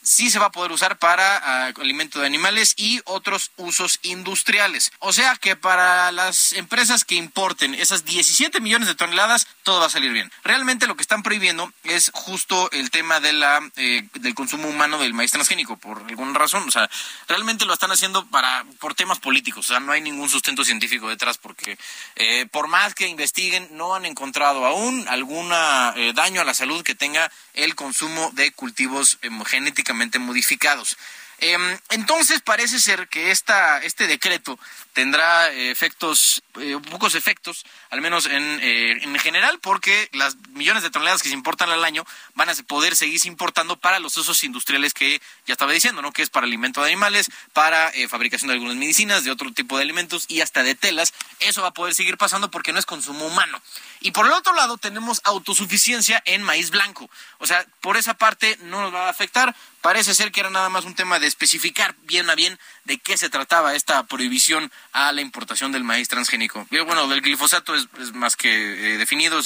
[0.07, 4.93] sí se va a poder usar para uh, alimento de animales y otros usos industriales.
[5.01, 9.87] O sea que para las empresas que importen esas 17 millones de toneladas, todo va
[9.87, 10.31] a salir bien.
[10.45, 14.99] Realmente lo que están prohibiendo es justo el tema de la, eh, del consumo humano
[14.99, 16.67] del maíz transgénico, por alguna razón.
[16.69, 16.89] O sea,
[17.27, 19.67] realmente lo están haciendo para, por temas políticos.
[19.67, 21.79] O sea, no hay ningún sustento científico detrás porque
[22.15, 25.51] eh, por más que investiguen, no han encontrado aún algún
[25.97, 30.97] eh, daño a la salud que tenga el consumo de cultivos genéticamente modificados.
[31.39, 31.57] Eh,
[31.91, 34.59] entonces parece ser que esta, este decreto
[34.97, 40.89] tendrá efectos, eh, pocos efectos, al menos en, eh, en general, porque las millones de
[40.89, 44.95] toneladas que se importan al año van a poder seguirse importando para los usos industriales
[44.95, 46.13] que ya estaba diciendo, ¿no?
[46.13, 49.77] Que es para alimento de animales, para eh, fabricación de algunas medicinas, de otro tipo
[49.77, 51.13] de alimentos y hasta de telas.
[51.41, 53.61] Eso va a poder seguir pasando porque no es consumo humano.
[54.01, 57.11] Y por el otro lado tenemos autosuficiencia en maíz blanco.
[57.37, 59.55] O sea, por esa parte no nos va a afectar.
[59.87, 63.17] Parece ser que era nada más un tema de especificar bien a bien de qué
[63.17, 66.67] se trataba esta prohibición a la importación del maíz transgénico.
[66.73, 69.39] Y bueno, del glifosato es, más que eh, definido,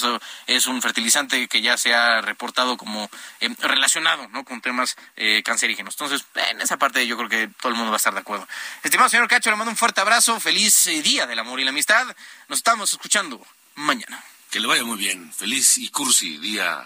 [0.47, 3.11] es un fertilizante que ya se ha reportado como
[3.41, 5.93] eh, relacionado con temas eh, cancerígenos.
[5.93, 8.49] Entonces, en esa parte yo creo que todo el mundo va a estar de acuerdo.
[8.82, 11.70] Estimado señor Cacho, le mando un fuerte abrazo, feliz eh, día del amor y la
[11.70, 12.07] amistad.
[12.49, 14.24] Nos estamos escuchando mañana.
[14.51, 15.30] Que le vaya muy bien.
[15.34, 16.82] Feliz y cursi día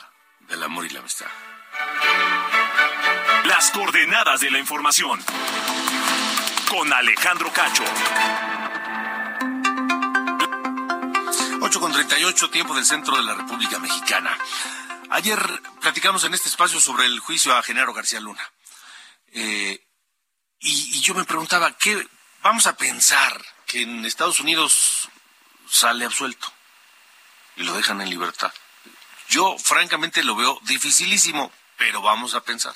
[0.49, 1.29] del amor y la amistad.
[3.45, 5.23] Las coordenadas de la información.
[6.69, 7.85] Con Alejandro Cacho.
[11.61, 14.37] 8 con 38, tiempo del centro de la República Mexicana.
[15.11, 15.39] Ayer
[15.81, 18.51] platicamos en este espacio sobre el juicio a Genaro García Luna.
[19.33, 19.87] Eh,
[20.61, 22.09] y, y yo me preguntaba, ¿qué
[22.43, 25.11] vamos a pensar que en Estados Unidos
[25.69, 26.51] sale absuelto
[27.57, 28.53] y lo dejan en libertad?
[29.29, 32.75] Yo francamente lo veo dificilísimo, pero vamos a pensar.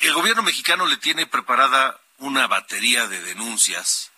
[0.00, 4.10] El gobierno mexicano le tiene preparada una batería de denuncias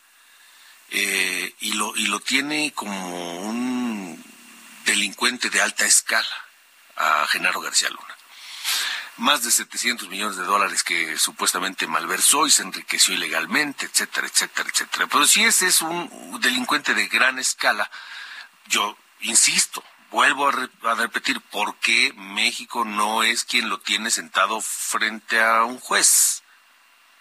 [0.91, 4.25] eh, y, lo, y lo tiene como un
[4.85, 6.47] delincuente de alta escala
[6.97, 8.17] a Genaro García Luna.
[9.19, 14.69] Más de 700 millones de dólares que supuestamente malversó y se enriqueció ilegalmente, etcétera, etcétera,
[14.69, 15.07] etcétera.
[15.09, 17.91] Pero si ese es un delincuente de gran escala,
[18.67, 24.11] yo insisto, vuelvo a, re- a repetir, ¿por qué México no es quien lo tiene
[24.11, 26.43] sentado frente a un juez?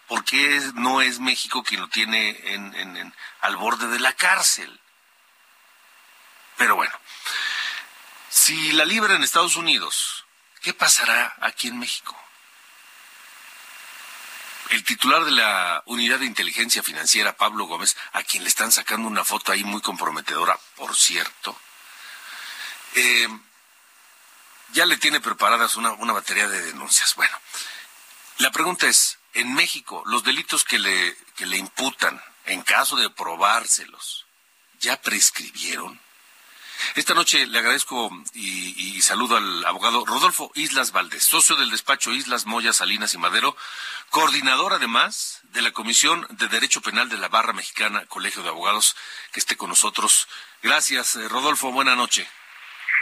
[0.07, 4.13] ¿Por qué no es México quien lo tiene en, en- en- al borde de la
[4.13, 4.79] cárcel?
[6.57, 6.93] Pero bueno,
[8.29, 10.25] si la libra en Estados Unidos,
[10.61, 12.17] ¿qué pasará aquí en México?
[14.69, 19.07] El titular de la Unidad de Inteligencia Financiera, Pablo Gómez, a quien le están sacando
[19.07, 21.57] una foto ahí muy comprometedora, por cierto,
[22.95, 23.27] eh,
[24.73, 27.15] ya le tiene preparadas una, una batería de denuncias.
[27.15, 27.37] Bueno,
[28.39, 33.09] la pregunta es, en México, los delitos que le, que le imputan, en caso de
[33.09, 34.25] probárselos,
[34.79, 35.99] ¿ya prescribieron?
[36.95, 42.45] Esta noche le agradezco y, saludo al abogado Rodolfo Islas Valdés, socio del despacho Islas
[42.45, 43.55] Moya Salinas y Madero,
[44.09, 48.95] coordinador además de la Comisión de Derecho Penal de la Barra Mexicana Colegio de Abogados,
[49.31, 50.27] que esté con nosotros.
[50.61, 52.27] Gracias, eh, Rodolfo, buena noche.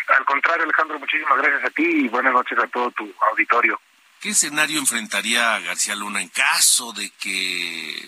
[0.07, 3.79] Al contrario, Alejandro, muchísimas gracias a ti y buenas noches a todo tu auditorio.
[4.19, 8.07] ¿Qué escenario enfrentaría García Luna en caso de que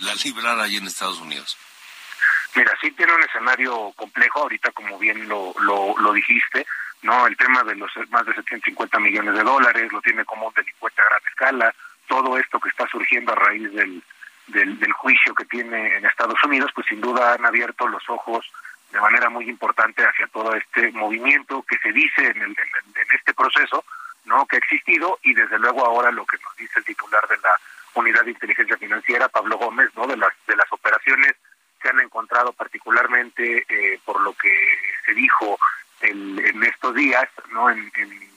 [0.00, 1.56] la librara ahí en Estados Unidos?
[2.54, 6.66] Mira, sí tiene un escenario complejo, ahorita como bien lo, lo, lo dijiste,
[7.02, 7.26] ¿no?
[7.26, 11.02] El tema de los más de 750 millones de dólares, lo tiene como un delincuente
[11.02, 11.74] a gran escala,
[12.06, 14.02] todo esto que está surgiendo a raíz del,
[14.46, 18.46] del, del juicio que tiene en Estados Unidos, pues sin duda han abierto los ojos
[18.92, 23.16] de manera muy importante hacia todo este movimiento que se dice en, el, en, en
[23.16, 23.84] este proceso,
[24.24, 24.46] ¿no?
[24.46, 27.50] Que ha existido y desde luego ahora lo que nos dice el titular de la
[27.94, 30.06] Unidad de Inteligencia Financiera, Pablo Gómez, ¿no?
[30.06, 31.34] De las, de las operaciones
[31.82, 34.50] se han encontrado particularmente eh, por lo que
[35.04, 35.58] se dijo
[36.00, 38.30] el- en estos días, no, en, en-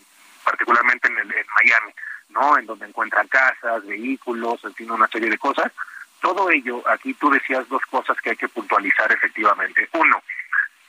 [0.44, 1.94] particularmente en Miami,
[2.30, 5.72] no, en donde encuentran casas, vehículos, en fin, una serie de cosas.
[6.20, 9.88] Todo ello, aquí tú decías dos cosas que hay que puntualizar efectivamente.
[9.94, 10.22] Uno,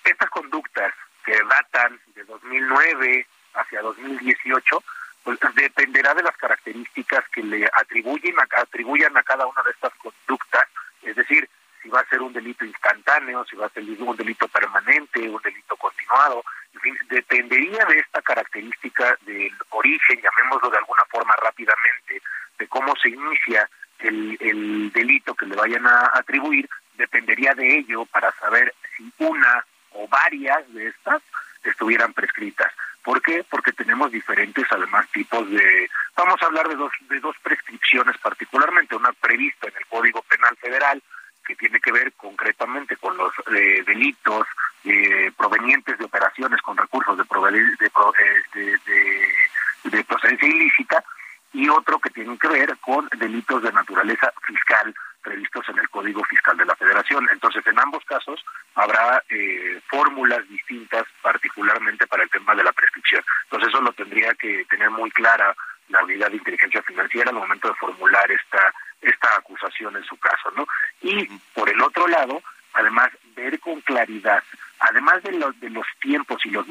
[0.04, 0.92] estas conductas
[1.24, 4.84] que datan de 2009 hacia 2018,
[5.24, 9.92] pues dependerá de las características que le atribuyen a, atribuyan a cada una de estas
[9.94, 10.66] conductas,
[11.02, 11.48] es decir,
[11.82, 15.42] si va a ser un delito instantáneo, si va a ser un delito permanente, un
[15.42, 16.44] delito continuado,
[16.74, 22.22] en fin, dependería de esta característica del origen, llamémoslo de alguna forma rápidamente,
[22.58, 28.04] de cómo se inicia el, el delito que le vayan a atribuir, dependería de ello
[28.06, 31.20] para saber si una o varias de estas
[31.64, 32.72] estuvieran prescritas.
[33.02, 33.44] ¿Por qué?
[33.50, 35.90] Porque tenemos diferentes, además, tipos de...
[36.16, 40.56] Vamos a hablar de dos, de dos prescripciones particularmente, una prevista en el Código Penal
[40.58, 41.02] Federal,
[41.44, 44.46] que tiene que ver concretamente con los eh, delitos
[44.84, 50.48] eh, provenientes de operaciones con recursos de, proveni- de, pro- eh, de- de- de procedencia
[50.48, 51.04] ilícita,
[51.52, 56.24] y otro que tiene que ver con delitos de naturaleza fiscal previstos en el Código
[56.24, 57.28] Fiscal de la Federación.
[57.30, 58.42] Entonces, en ambos casos
[58.74, 63.22] habrá eh, fórmulas distintas, particularmente para el tema de la prescripción.
[63.44, 65.54] Entonces, eso lo tendría que tener muy clara
[65.88, 70.52] la unidad de inteligencia financiera al momento de formular esta esta acusación en su caso,
[70.56, 70.64] ¿no?
[71.02, 72.40] Y por el otro lado,
[72.72, 74.42] además ver con claridad,
[74.78, 76.68] además de los de los tiempos y los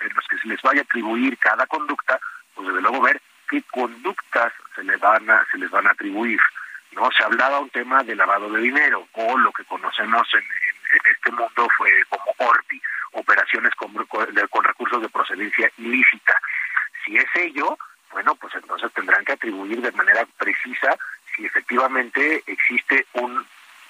[0.00, 2.18] en los que se les vaya a atribuir cada conducta,
[2.54, 6.40] pues desde luego ver qué conductas se les van a se les van a atribuir.
[6.92, 10.76] No se hablaba un tema de lavado de dinero o lo que conocemos en, en-
[11.10, 12.80] este mundo fue como ORPI,
[13.12, 16.34] operaciones con, con- con recursos de procedencia ilícita.
[17.04, 17.76] Si es ello,
[18.12, 20.96] bueno, pues entonces tendrán que atribuir de manera precisa
[21.34, 23.46] si efectivamente existe un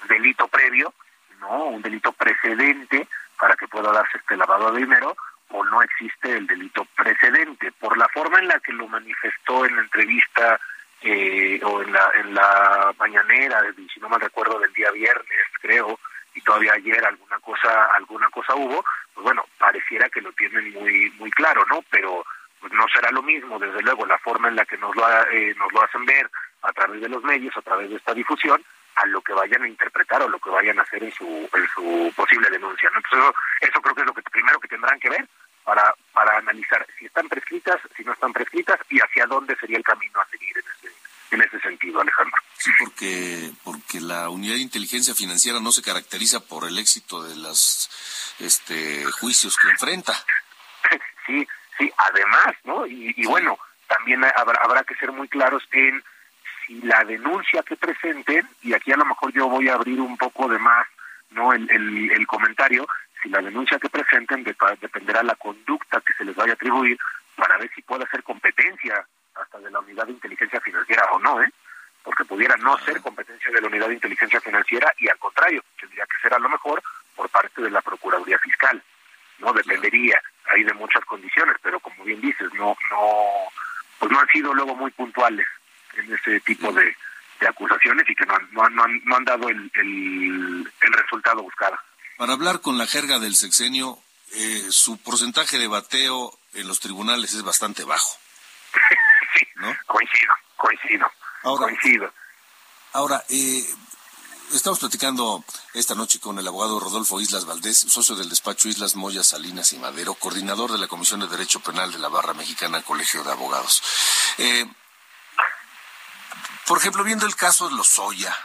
[0.09, 0.93] delito previo,
[1.39, 3.07] no, un delito precedente
[3.39, 5.15] para que pueda darse este lavado de dinero
[5.49, 7.71] o no existe el delito precedente.
[7.73, 10.59] Por la forma en la que lo manifestó en la entrevista
[11.01, 13.61] eh, o en la, en la mañanera,
[13.93, 15.99] si no mal recuerdo, del día viernes, creo,
[16.33, 18.83] y todavía ayer alguna cosa, alguna cosa hubo,
[19.13, 21.83] pues bueno, pareciera que lo tienen muy, muy claro, ¿no?
[21.89, 22.25] Pero
[22.59, 25.27] pues no será lo mismo, desde luego, la forma en la que nos lo, ha-
[25.31, 26.29] eh, nos lo hacen ver
[26.63, 28.63] a través de los medios, a través de esta difusión,
[28.97, 31.67] a lo que vayan a interpretar o lo que vayan a hacer en su, en
[31.73, 32.89] su posible denuncia.
[32.89, 32.97] ¿no?
[32.97, 35.27] Entonces, eso, eso creo que es lo que primero que tendrán que ver
[35.63, 39.83] para, para analizar si están prescritas, si no están prescritas y hacia dónde sería el
[39.83, 40.95] camino a seguir en ese,
[41.31, 42.37] en ese sentido, Alejandro.
[42.57, 47.35] Sí, porque, porque la unidad de inteligencia financiera no se caracteriza por el éxito de
[47.35, 50.13] los este, juicios que enfrenta.
[51.27, 52.87] sí, sí, además, ¿no?
[52.87, 56.03] Y, y bueno, también habrá, habrá que ser muy claros en
[56.67, 60.17] si la denuncia que presenten, y aquí a lo mejor yo voy a abrir un
[60.17, 60.85] poco de más
[61.31, 62.87] no el, el, el comentario,
[63.21, 66.97] si la denuncia que presenten de, dependerá la conducta que se les vaya a atribuir
[67.35, 69.05] para ver si puede ser competencia
[69.35, 71.51] hasta de la unidad de inteligencia financiera o no, ¿eh?
[72.03, 76.05] porque pudiera no ser competencia de la unidad de inteligencia financiera y al contrario, tendría
[76.05, 76.81] que ser a lo mejor
[77.15, 78.81] por parte de la Procuraduría Fiscal.
[79.39, 83.29] No dependería ahí de muchas condiciones, pero como bien dices, no no
[83.99, 85.47] pues no han sido luego muy puntuales
[85.97, 86.95] en ese tipo de,
[87.39, 91.41] de acusaciones y que no han, no han, no han, dado el, el, el, resultado
[91.43, 91.77] buscado.
[92.17, 93.99] Para hablar con la jerga del sexenio,
[94.33, 98.17] eh, su porcentaje de bateo en los tribunales es bastante bajo.
[99.37, 99.75] sí, ¿no?
[99.85, 101.11] coincido, coincido.
[101.43, 102.13] Ahora, coincido.
[102.93, 103.63] Ahora, eh,
[104.53, 105.43] estamos platicando
[105.73, 109.77] esta noche con el abogado Rodolfo Islas Valdés, socio del despacho Islas Moya Salinas y
[109.77, 113.83] Madero, coordinador de la Comisión de Derecho Penal de la Barra Mexicana Colegio de Abogados.
[114.39, 114.65] Eh,
[116.67, 118.37] por ejemplo, viendo el caso de Lozoya,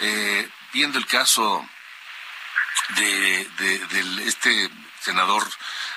[0.00, 1.66] eh, viendo el caso
[2.90, 4.70] de, de, este
[5.00, 5.42] senador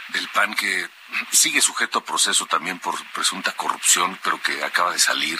[0.09, 0.89] del PAN que
[1.31, 5.37] sigue sujeto a proceso también por presunta corrupción, pero que acaba de salir.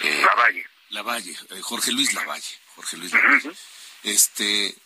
[0.00, 0.66] Eh, Lavalle.
[0.90, 2.58] Lavalle, eh, Jorge Luis Lavalle.
[2.74, 3.52] Jorge Luis Lavalle.
[4.02, 4.76] Este,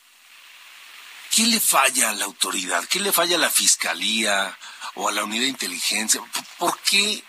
[1.31, 2.85] ¿qué le falla a la autoridad?
[2.89, 4.59] ¿Qué le falla a la fiscalía
[4.97, 6.21] o a la unidad de inteligencia?
[6.59, 7.25] ¿Por qué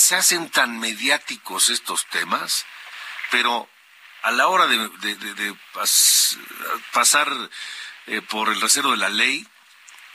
[0.00, 2.64] se hacen tan mediáticos estos temas,
[3.30, 3.68] pero
[4.22, 5.54] a la hora de,
[6.92, 7.28] pasar
[8.06, 9.46] eh, por el recero de la ley,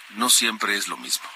[0.10, 1.30] no siempre es lo mismo.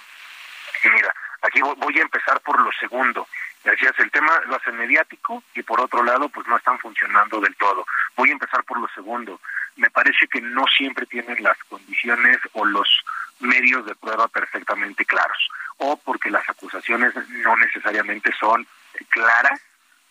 [0.84, 3.28] Mira, aquí voy a empezar por lo segundo.
[3.64, 7.56] Decías, el tema lo hace mediático y por otro lado, pues no están funcionando del
[7.56, 7.86] todo.
[8.16, 9.42] Voy a empezar por lo segundo.
[9.76, 12.88] Me parece que no siempre tienen las condiciones o los
[13.40, 18.68] medios de prueba perfectamente claros o porque las acusaciones no necesariamente son
[19.10, 19.62] claras,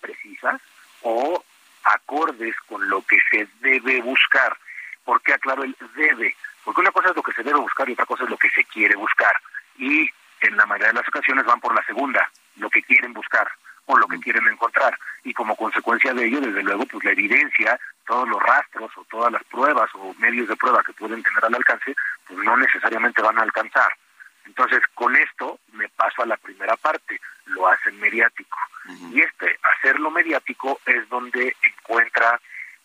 [0.01, 0.61] precisas
[1.03, 1.44] o
[1.84, 4.57] acordes con lo que se debe buscar.
[5.05, 6.36] ¿Por qué aclaro el debe?
[6.64, 8.51] Porque una cosa es lo que se debe buscar y otra cosa es lo que
[8.51, 9.34] se quiere buscar.
[9.76, 13.48] Y en la mayoría de las ocasiones van por la segunda, lo que quieren buscar
[13.86, 14.98] o lo que quieren encontrar.
[15.24, 19.32] Y como consecuencia de ello, desde luego, pues la evidencia, todos los rastros o todas
[19.32, 21.94] las pruebas o medios de prueba que pueden tener al alcance,
[22.26, 23.90] pues no necesariamente van a alcanzar.
[24.48, 28.59] Entonces, con esto me paso a la primera parte, lo hacen mediático.
[29.12, 32.40] Y este, hacerlo mediático es donde encuentra,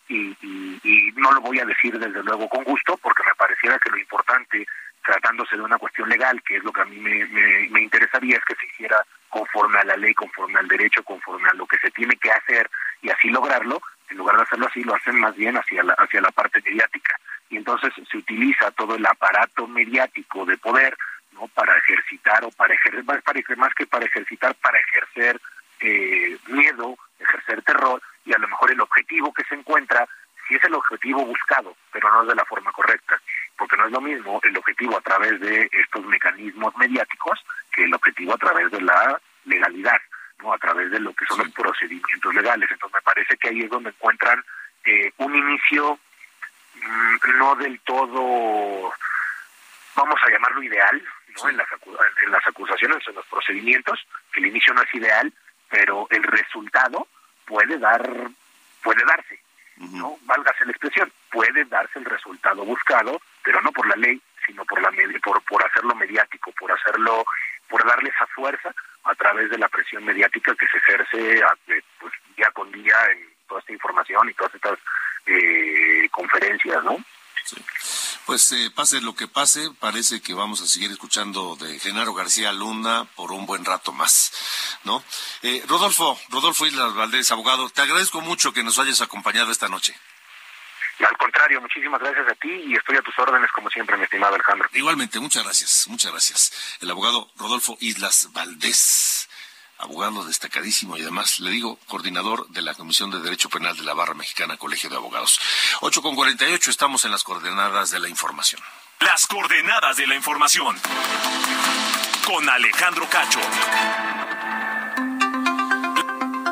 [0.08, 3.90] y, y, no lo voy a decir desde luego con gusto, porque me pareciera que
[3.90, 4.66] lo importante,
[5.02, 7.24] tratándose de una cuestión legal, que es lo que a mí me,
[7.70, 11.54] me, interesaría, es que se hiciera conforme a la ley, conforme al derecho, conforme a
[11.54, 12.70] lo que se tiene que hacer
[13.02, 16.20] y así lograrlo, en lugar de hacerlo así, lo hacen más bien hacia la, hacia
[16.20, 17.18] la parte mediática.
[17.50, 20.96] Y entonces se utiliza todo el aparato mediático de poder
[21.34, 21.48] ¿no?
[21.48, 25.40] Para ejercitar o para ejercer, más, para, más que para ejercitar, para ejercer
[25.80, 30.08] eh, miedo, ejercer terror y a lo mejor el objetivo que se encuentra,
[30.48, 33.20] si es el objetivo buscado, pero no es de la forma correcta,
[33.56, 37.38] porque no es lo mismo el objetivo a través de estos mecanismos mediáticos
[37.72, 40.00] que el objetivo a través de la legalidad,
[40.42, 42.70] no a través de lo que son los procedimientos legales.
[42.70, 44.42] Entonces me parece que ahí es donde encuentran
[44.84, 45.98] eh, un inicio
[46.74, 48.92] mm, no del todo,
[49.96, 51.02] vamos a llamarlo ideal,
[51.48, 51.66] en, las
[52.24, 55.32] en las acusaciones, en los procedimientos, que el inicio no es ideal,
[55.68, 57.08] pero el resultado
[57.44, 58.08] puede dar,
[58.82, 59.40] puede darse,
[59.76, 60.16] ¿no?
[60.22, 64.80] Válgase la expresión, puede darse el resultado buscado, pero no por la ley, sino por
[64.80, 64.90] la
[65.22, 67.24] por, por hacerlo mediático, por hacerlo,
[67.68, 68.74] por darle esa fuerza
[69.04, 73.34] a través de la presión mediática que se ejerce eh, pues, día con día en
[73.46, 74.78] toda esta información y todas estas
[75.26, 76.96] eh, conferencias, ¿no?
[78.26, 82.52] Pues eh, pase lo que pase, parece que vamos a seguir escuchando de Genaro García
[82.52, 84.32] Luna por un buen rato más,
[84.84, 85.04] ¿no?
[85.42, 89.94] Eh, Rodolfo, Rodolfo Islas Valdés, abogado, te agradezco mucho que nos hayas acompañado esta noche.
[91.00, 94.34] Al contrario, muchísimas gracias a ti y estoy a tus órdenes como siempre, mi estimado
[94.34, 94.68] Alejandro.
[94.72, 96.78] Igualmente, muchas gracias, muchas gracias.
[96.80, 99.28] El abogado Rodolfo Islas Valdés
[99.78, 103.94] abogado destacadísimo y además, le digo, coordinador de la Comisión de Derecho Penal de la
[103.94, 105.40] Barra Mexicana Colegio de Abogados.
[105.80, 108.62] 8 con 48, estamos en las coordenadas de la información.
[109.00, 110.80] Las coordenadas de la información.
[112.26, 113.40] Con Alejandro Cacho.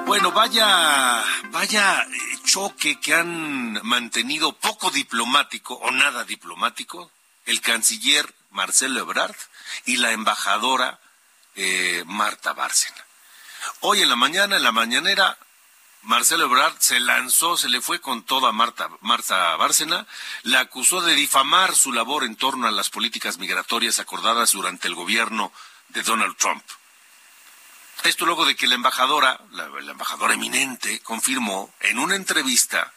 [0.07, 7.11] Bueno, vaya, vaya eh, choque que han mantenido poco diplomático o nada diplomático
[7.47, 9.37] el canciller Marcelo Ebrard
[9.87, 11.01] y la embajadora
[11.55, 13.05] eh, Marta Bárcena.
[13.81, 15.39] Hoy en la mañana, en la mañanera,
[16.03, 20.07] Marcelo Ebrard se lanzó, se le fue con toda Marta, Marta Bárcena,
[20.43, 24.97] la acusó de difamar su labor en torno a las políticas migratorias acordadas durante el
[24.97, 25.53] gobierno
[25.91, 26.65] de Donald Trump.
[28.05, 32.93] Esto luego de que la embajadora, la, la embajadora eminente, confirmó en una entrevista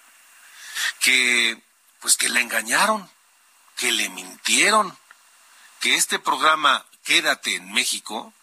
[0.99, 1.61] que,
[2.01, 3.09] pues que la engañaron,
[3.77, 4.97] que le mintieron,
[5.79, 8.33] que este programa Quédate en México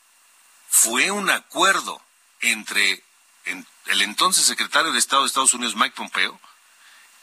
[0.68, 2.00] fue un acuerdo
[2.40, 3.02] entre
[3.44, 6.40] en- el entonces secretario de Estado de Estados Unidos, Mike Pompeo,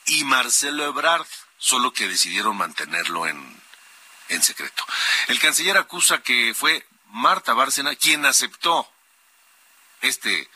[0.06, 1.26] y Marcelo Ebrard,
[1.58, 3.62] solo que decidieron mantenerlo en,
[4.28, 4.86] en secreto.
[5.28, 8.92] El canciller acusa que fue Marta Bárcena quien aceptó
[10.02, 10.50] este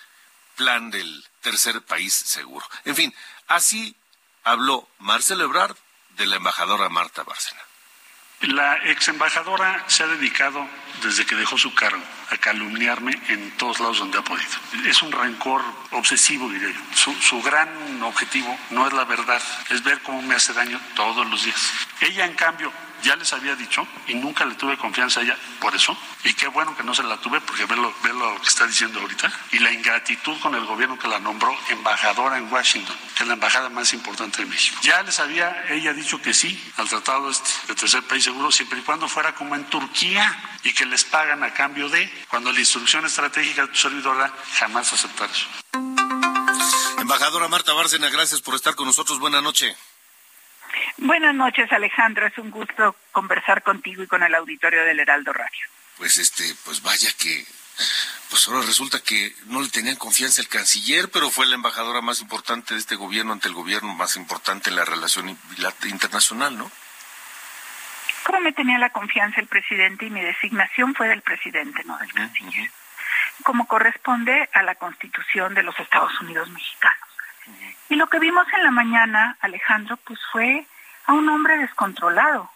[0.55, 2.65] plan del tercer país seguro.
[2.85, 3.13] En fin,
[3.47, 3.95] así
[4.43, 5.75] habló Marcelo Ebrard
[6.11, 7.61] de la embajadora Marta Bárcena.
[8.41, 10.67] La ex embajadora se ha dedicado,
[11.01, 12.03] desde que dejó su cargo,
[12.38, 14.49] calumniarme en todos lados donde ha podido.
[14.86, 15.61] Es un rencor
[15.91, 16.81] obsesivo, diría yo.
[16.95, 17.69] Su, su gran
[18.03, 21.71] objetivo no es la verdad, es ver cómo me hace daño todos los días.
[22.01, 22.71] Ella, en cambio,
[23.03, 25.95] ya les había dicho y nunca le tuve confianza a ella por eso.
[26.23, 28.65] Y qué bueno que no se la tuve porque ve lo, ve lo que está
[28.65, 29.31] diciendo ahorita.
[29.51, 33.34] Y la ingratitud con el gobierno que la nombró embajadora en Washington, que es la
[33.34, 34.79] embajada más importante de México.
[34.81, 38.79] Ya les había ella dicho que sí al tratado este de tercer país seguro siempre
[38.79, 42.59] y cuando fuera como en Turquía y que les pagan a cambio de, cuando la
[42.59, 45.47] instrucción estratégica de tu servidora jamás aceptar eso.
[46.99, 49.19] Embajadora Marta Bárcena, gracias por estar con nosotros.
[49.19, 49.76] Buenas noches.
[50.97, 52.28] Buenas noches, Alejandro.
[52.28, 55.67] Es un gusto conversar contigo y con el auditorio del Heraldo Radio.
[55.97, 57.45] Pues este, pues vaya que,
[58.30, 62.21] pues ahora resulta que no le tenían confianza el canciller, pero fue la embajadora más
[62.21, 65.38] importante de este gobierno ante el gobierno más importante en la relación
[65.86, 66.71] internacional, ¿no?
[68.24, 72.13] ¿Cómo me tenía la confianza el presidente y mi designación fue del presidente, no del
[72.13, 72.69] canciller?
[73.43, 77.09] Como corresponde a la Constitución de los Estados Unidos mexicanos.
[77.89, 80.65] Y lo que vimos en la mañana, Alejandro, pues fue
[81.05, 82.49] a un hombre descontrolado,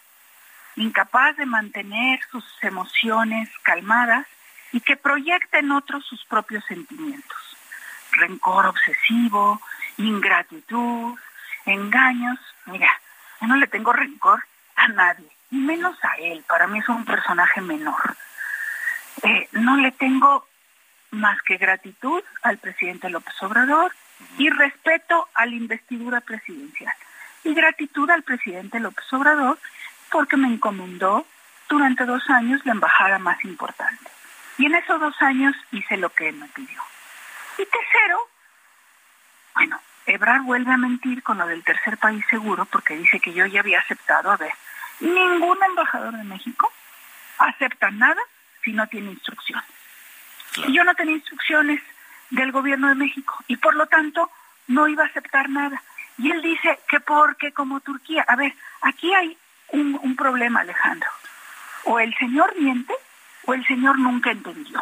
[0.75, 4.25] incapaz de mantener sus emociones calmadas
[4.71, 7.37] y que proyecta en otros sus propios sentimientos.
[8.11, 9.61] Rencor obsesivo,
[9.97, 11.17] ingratitud,
[11.65, 12.39] engaños.
[12.65, 12.89] Mira,
[13.41, 14.43] yo no le tengo rencor
[14.75, 16.43] a nadie, y menos a él.
[16.47, 18.15] Para mí es un personaje menor.
[19.23, 20.47] Eh, no le tengo
[21.11, 23.93] más que gratitud al presidente López Obrador
[24.37, 26.93] y respeto a la investidura presidencial.
[27.43, 29.57] Y gratitud al presidente López Obrador
[30.11, 31.25] porque me encomendó
[31.69, 34.11] durante dos años la embajada más importante.
[34.57, 36.81] Y en esos dos años hice lo que él me pidió.
[37.57, 38.27] Y tercero,
[39.53, 43.45] bueno, Ebrard vuelve a mentir con lo del tercer país seguro porque dice que yo
[43.45, 44.31] ya había aceptado.
[44.31, 44.53] A ver,
[44.99, 46.71] ningún embajador de México
[47.37, 48.21] acepta nada
[48.63, 49.65] si no tiene instrucciones.
[50.55, 51.81] Y yo no tenía instrucciones
[52.29, 54.29] del gobierno de México y por lo tanto
[54.67, 55.81] no iba a aceptar nada.
[56.17, 59.37] Y él dice que porque como Turquía, a ver, aquí hay
[59.69, 61.09] un, un problema, Alejandro.
[61.83, 62.93] O el señor miente
[63.45, 64.81] o el señor nunca entendió.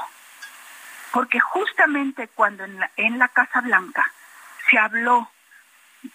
[1.11, 4.09] Porque justamente cuando en la, en la Casa Blanca
[4.69, 5.29] se habló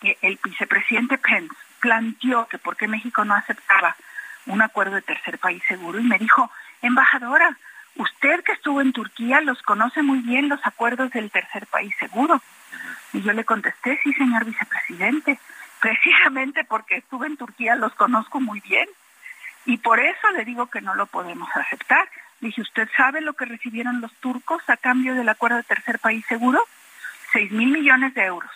[0.01, 3.97] que el vicepresidente Pence planteó que por qué México no aceptaba
[4.47, 6.51] un acuerdo de tercer país seguro y me dijo,
[6.83, 7.57] embajadora,
[7.97, 12.41] usted que estuvo en Turquía los conoce muy bien los acuerdos del tercer país seguro.
[13.13, 15.39] Y yo le contesté, sí, señor vicepresidente,
[15.81, 18.89] precisamente porque estuve en Turquía los conozco muy bien.
[19.67, 22.09] Y por eso le digo que no lo podemos aceptar.
[22.41, 26.25] Dije, ¿usted sabe lo que recibieron los turcos a cambio del acuerdo de tercer país
[26.27, 26.65] seguro?
[27.33, 28.51] Seis mil millones de euros.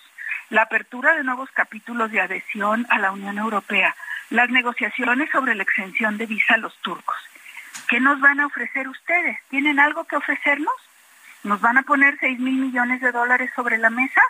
[0.51, 3.95] La apertura de nuevos capítulos de adhesión a la Unión Europea.
[4.30, 7.16] Las negociaciones sobre la exención de visa a los turcos.
[7.88, 9.38] ¿Qué nos van a ofrecer ustedes?
[9.51, 10.74] ¿Tienen algo que ofrecernos?
[11.42, 14.22] ¿Nos van a poner seis mil millones de dólares sobre la mesa?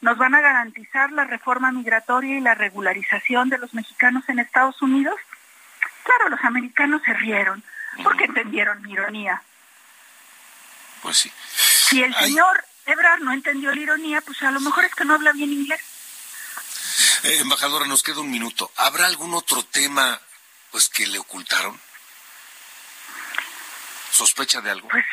[0.00, 4.80] ¿Nos van a garantizar la reforma migratoria y la regularización de los mexicanos en Estados
[4.82, 5.16] Unidos?
[6.04, 7.62] Claro, los americanos se rieron
[8.02, 9.42] porque entendieron mi ironía.
[11.02, 11.32] Pues sí.
[11.48, 15.14] Si el señor Ebrard no entendió la ironía, pues a lo mejor es que no
[15.14, 15.80] habla bien inglés.
[17.22, 18.72] Eh, embajadora, nos queda un minuto.
[18.76, 20.18] ¿Habrá algún otro tema
[20.70, 21.78] pues que le ocultaron?
[24.10, 24.88] ¿Sospecha de algo?
[24.88, 25.04] Pues,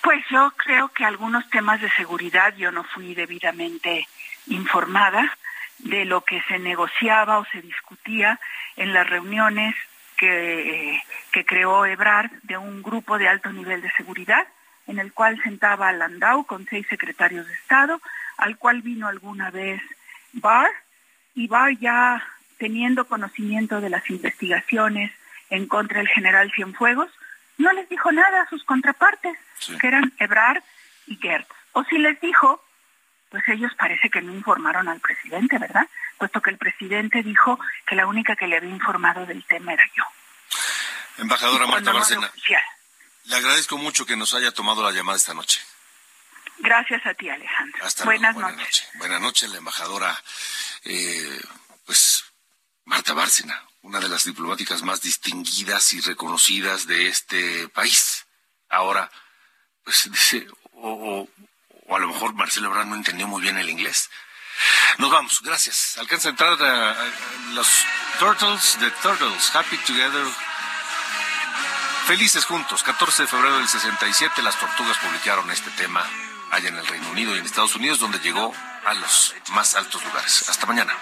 [0.00, 4.08] pues yo creo que algunos temas de seguridad yo no fui debidamente
[4.46, 5.36] informada
[5.78, 8.40] de lo que se negociaba o se discutía
[8.76, 9.74] en las reuniones
[10.16, 14.46] que, eh, que creó Ebrard de un grupo de alto nivel de seguridad,
[14.88, 18.00] en el cual sentaba a Landau con seis secretarios de Estado,
[18.38, 19.80] al cual vino alguna vez
[20.32, 20.72] Barr,
[21.34, 22.26] y Barr ya
[22.58, 25.12] teniendo conocimiento de las investigaciones
[25.50, 27.10] en contra del general Cienfuegos,
[27.58, 29.36] no les dijo nada a sus contrapartes,
[29.80, 30.62] que eran Ebrard
[31.06, 31.48] y Gertz.
[31.72, 32.64] O si les dijo,
[33.30, 35.86] pues ellos parece que no informaron al presidente, ¿verdad?
[36.16, 39.84] Puesto que el presidente dijo que la única que le había informado del tema era
[39.94, 40.04] yo.
[41.18, 42.00] Embajadora Marta no.
[43.28, 45.60] Le agradezco mucho que nos haya tomado la llamada esta noche.
[46.58, 47.84] Gracias a ti, Alejandro.
[47.84, 48.82] Hasta Buenas luego, buena noches.
[48.84, 48.98] noche.
[48.98, 50.22] Buenas noches, la embajadora,
[50.84, 51.40] eh,
[51.86, 52.24] pues,
[52.84, 58.26] Marta Bárcena, una de las diplomáticas más distinguidas y reconocidas de este país.
[58.68, 59.10] Ahora,
[59.84, 61.28] pues dice, o, o-
[61.90, 64.10] o a lo mejor Marcelo Ebrard no entendió muy bien el inglés.
[64.98, 65.96] Nos vamos, gracias.
[65.98, 67.12] Alcanza a entrar a, a- a
[67.54, 67.68] los
[68.18, 70.26] Turtles, The Turtles, Happy Together.
[72.08, 76.02] Felices juntos, 14 de febrero del 67, las tortugas publicaron este tema
[76.50, 78.54] allá en el Reino Unido y en Estados Unidos, donde llegó
[78.86, 80.48] a los más altos lugares.
[80.48, 80.94] Hasta mañana.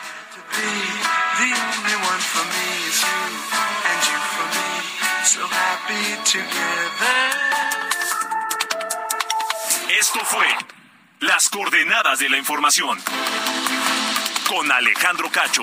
[10.01, 10.47] Esto fue
[11.21, 13.01] Las coordenadas de la información
[14.49, 15.63] con Alejandro Cacho.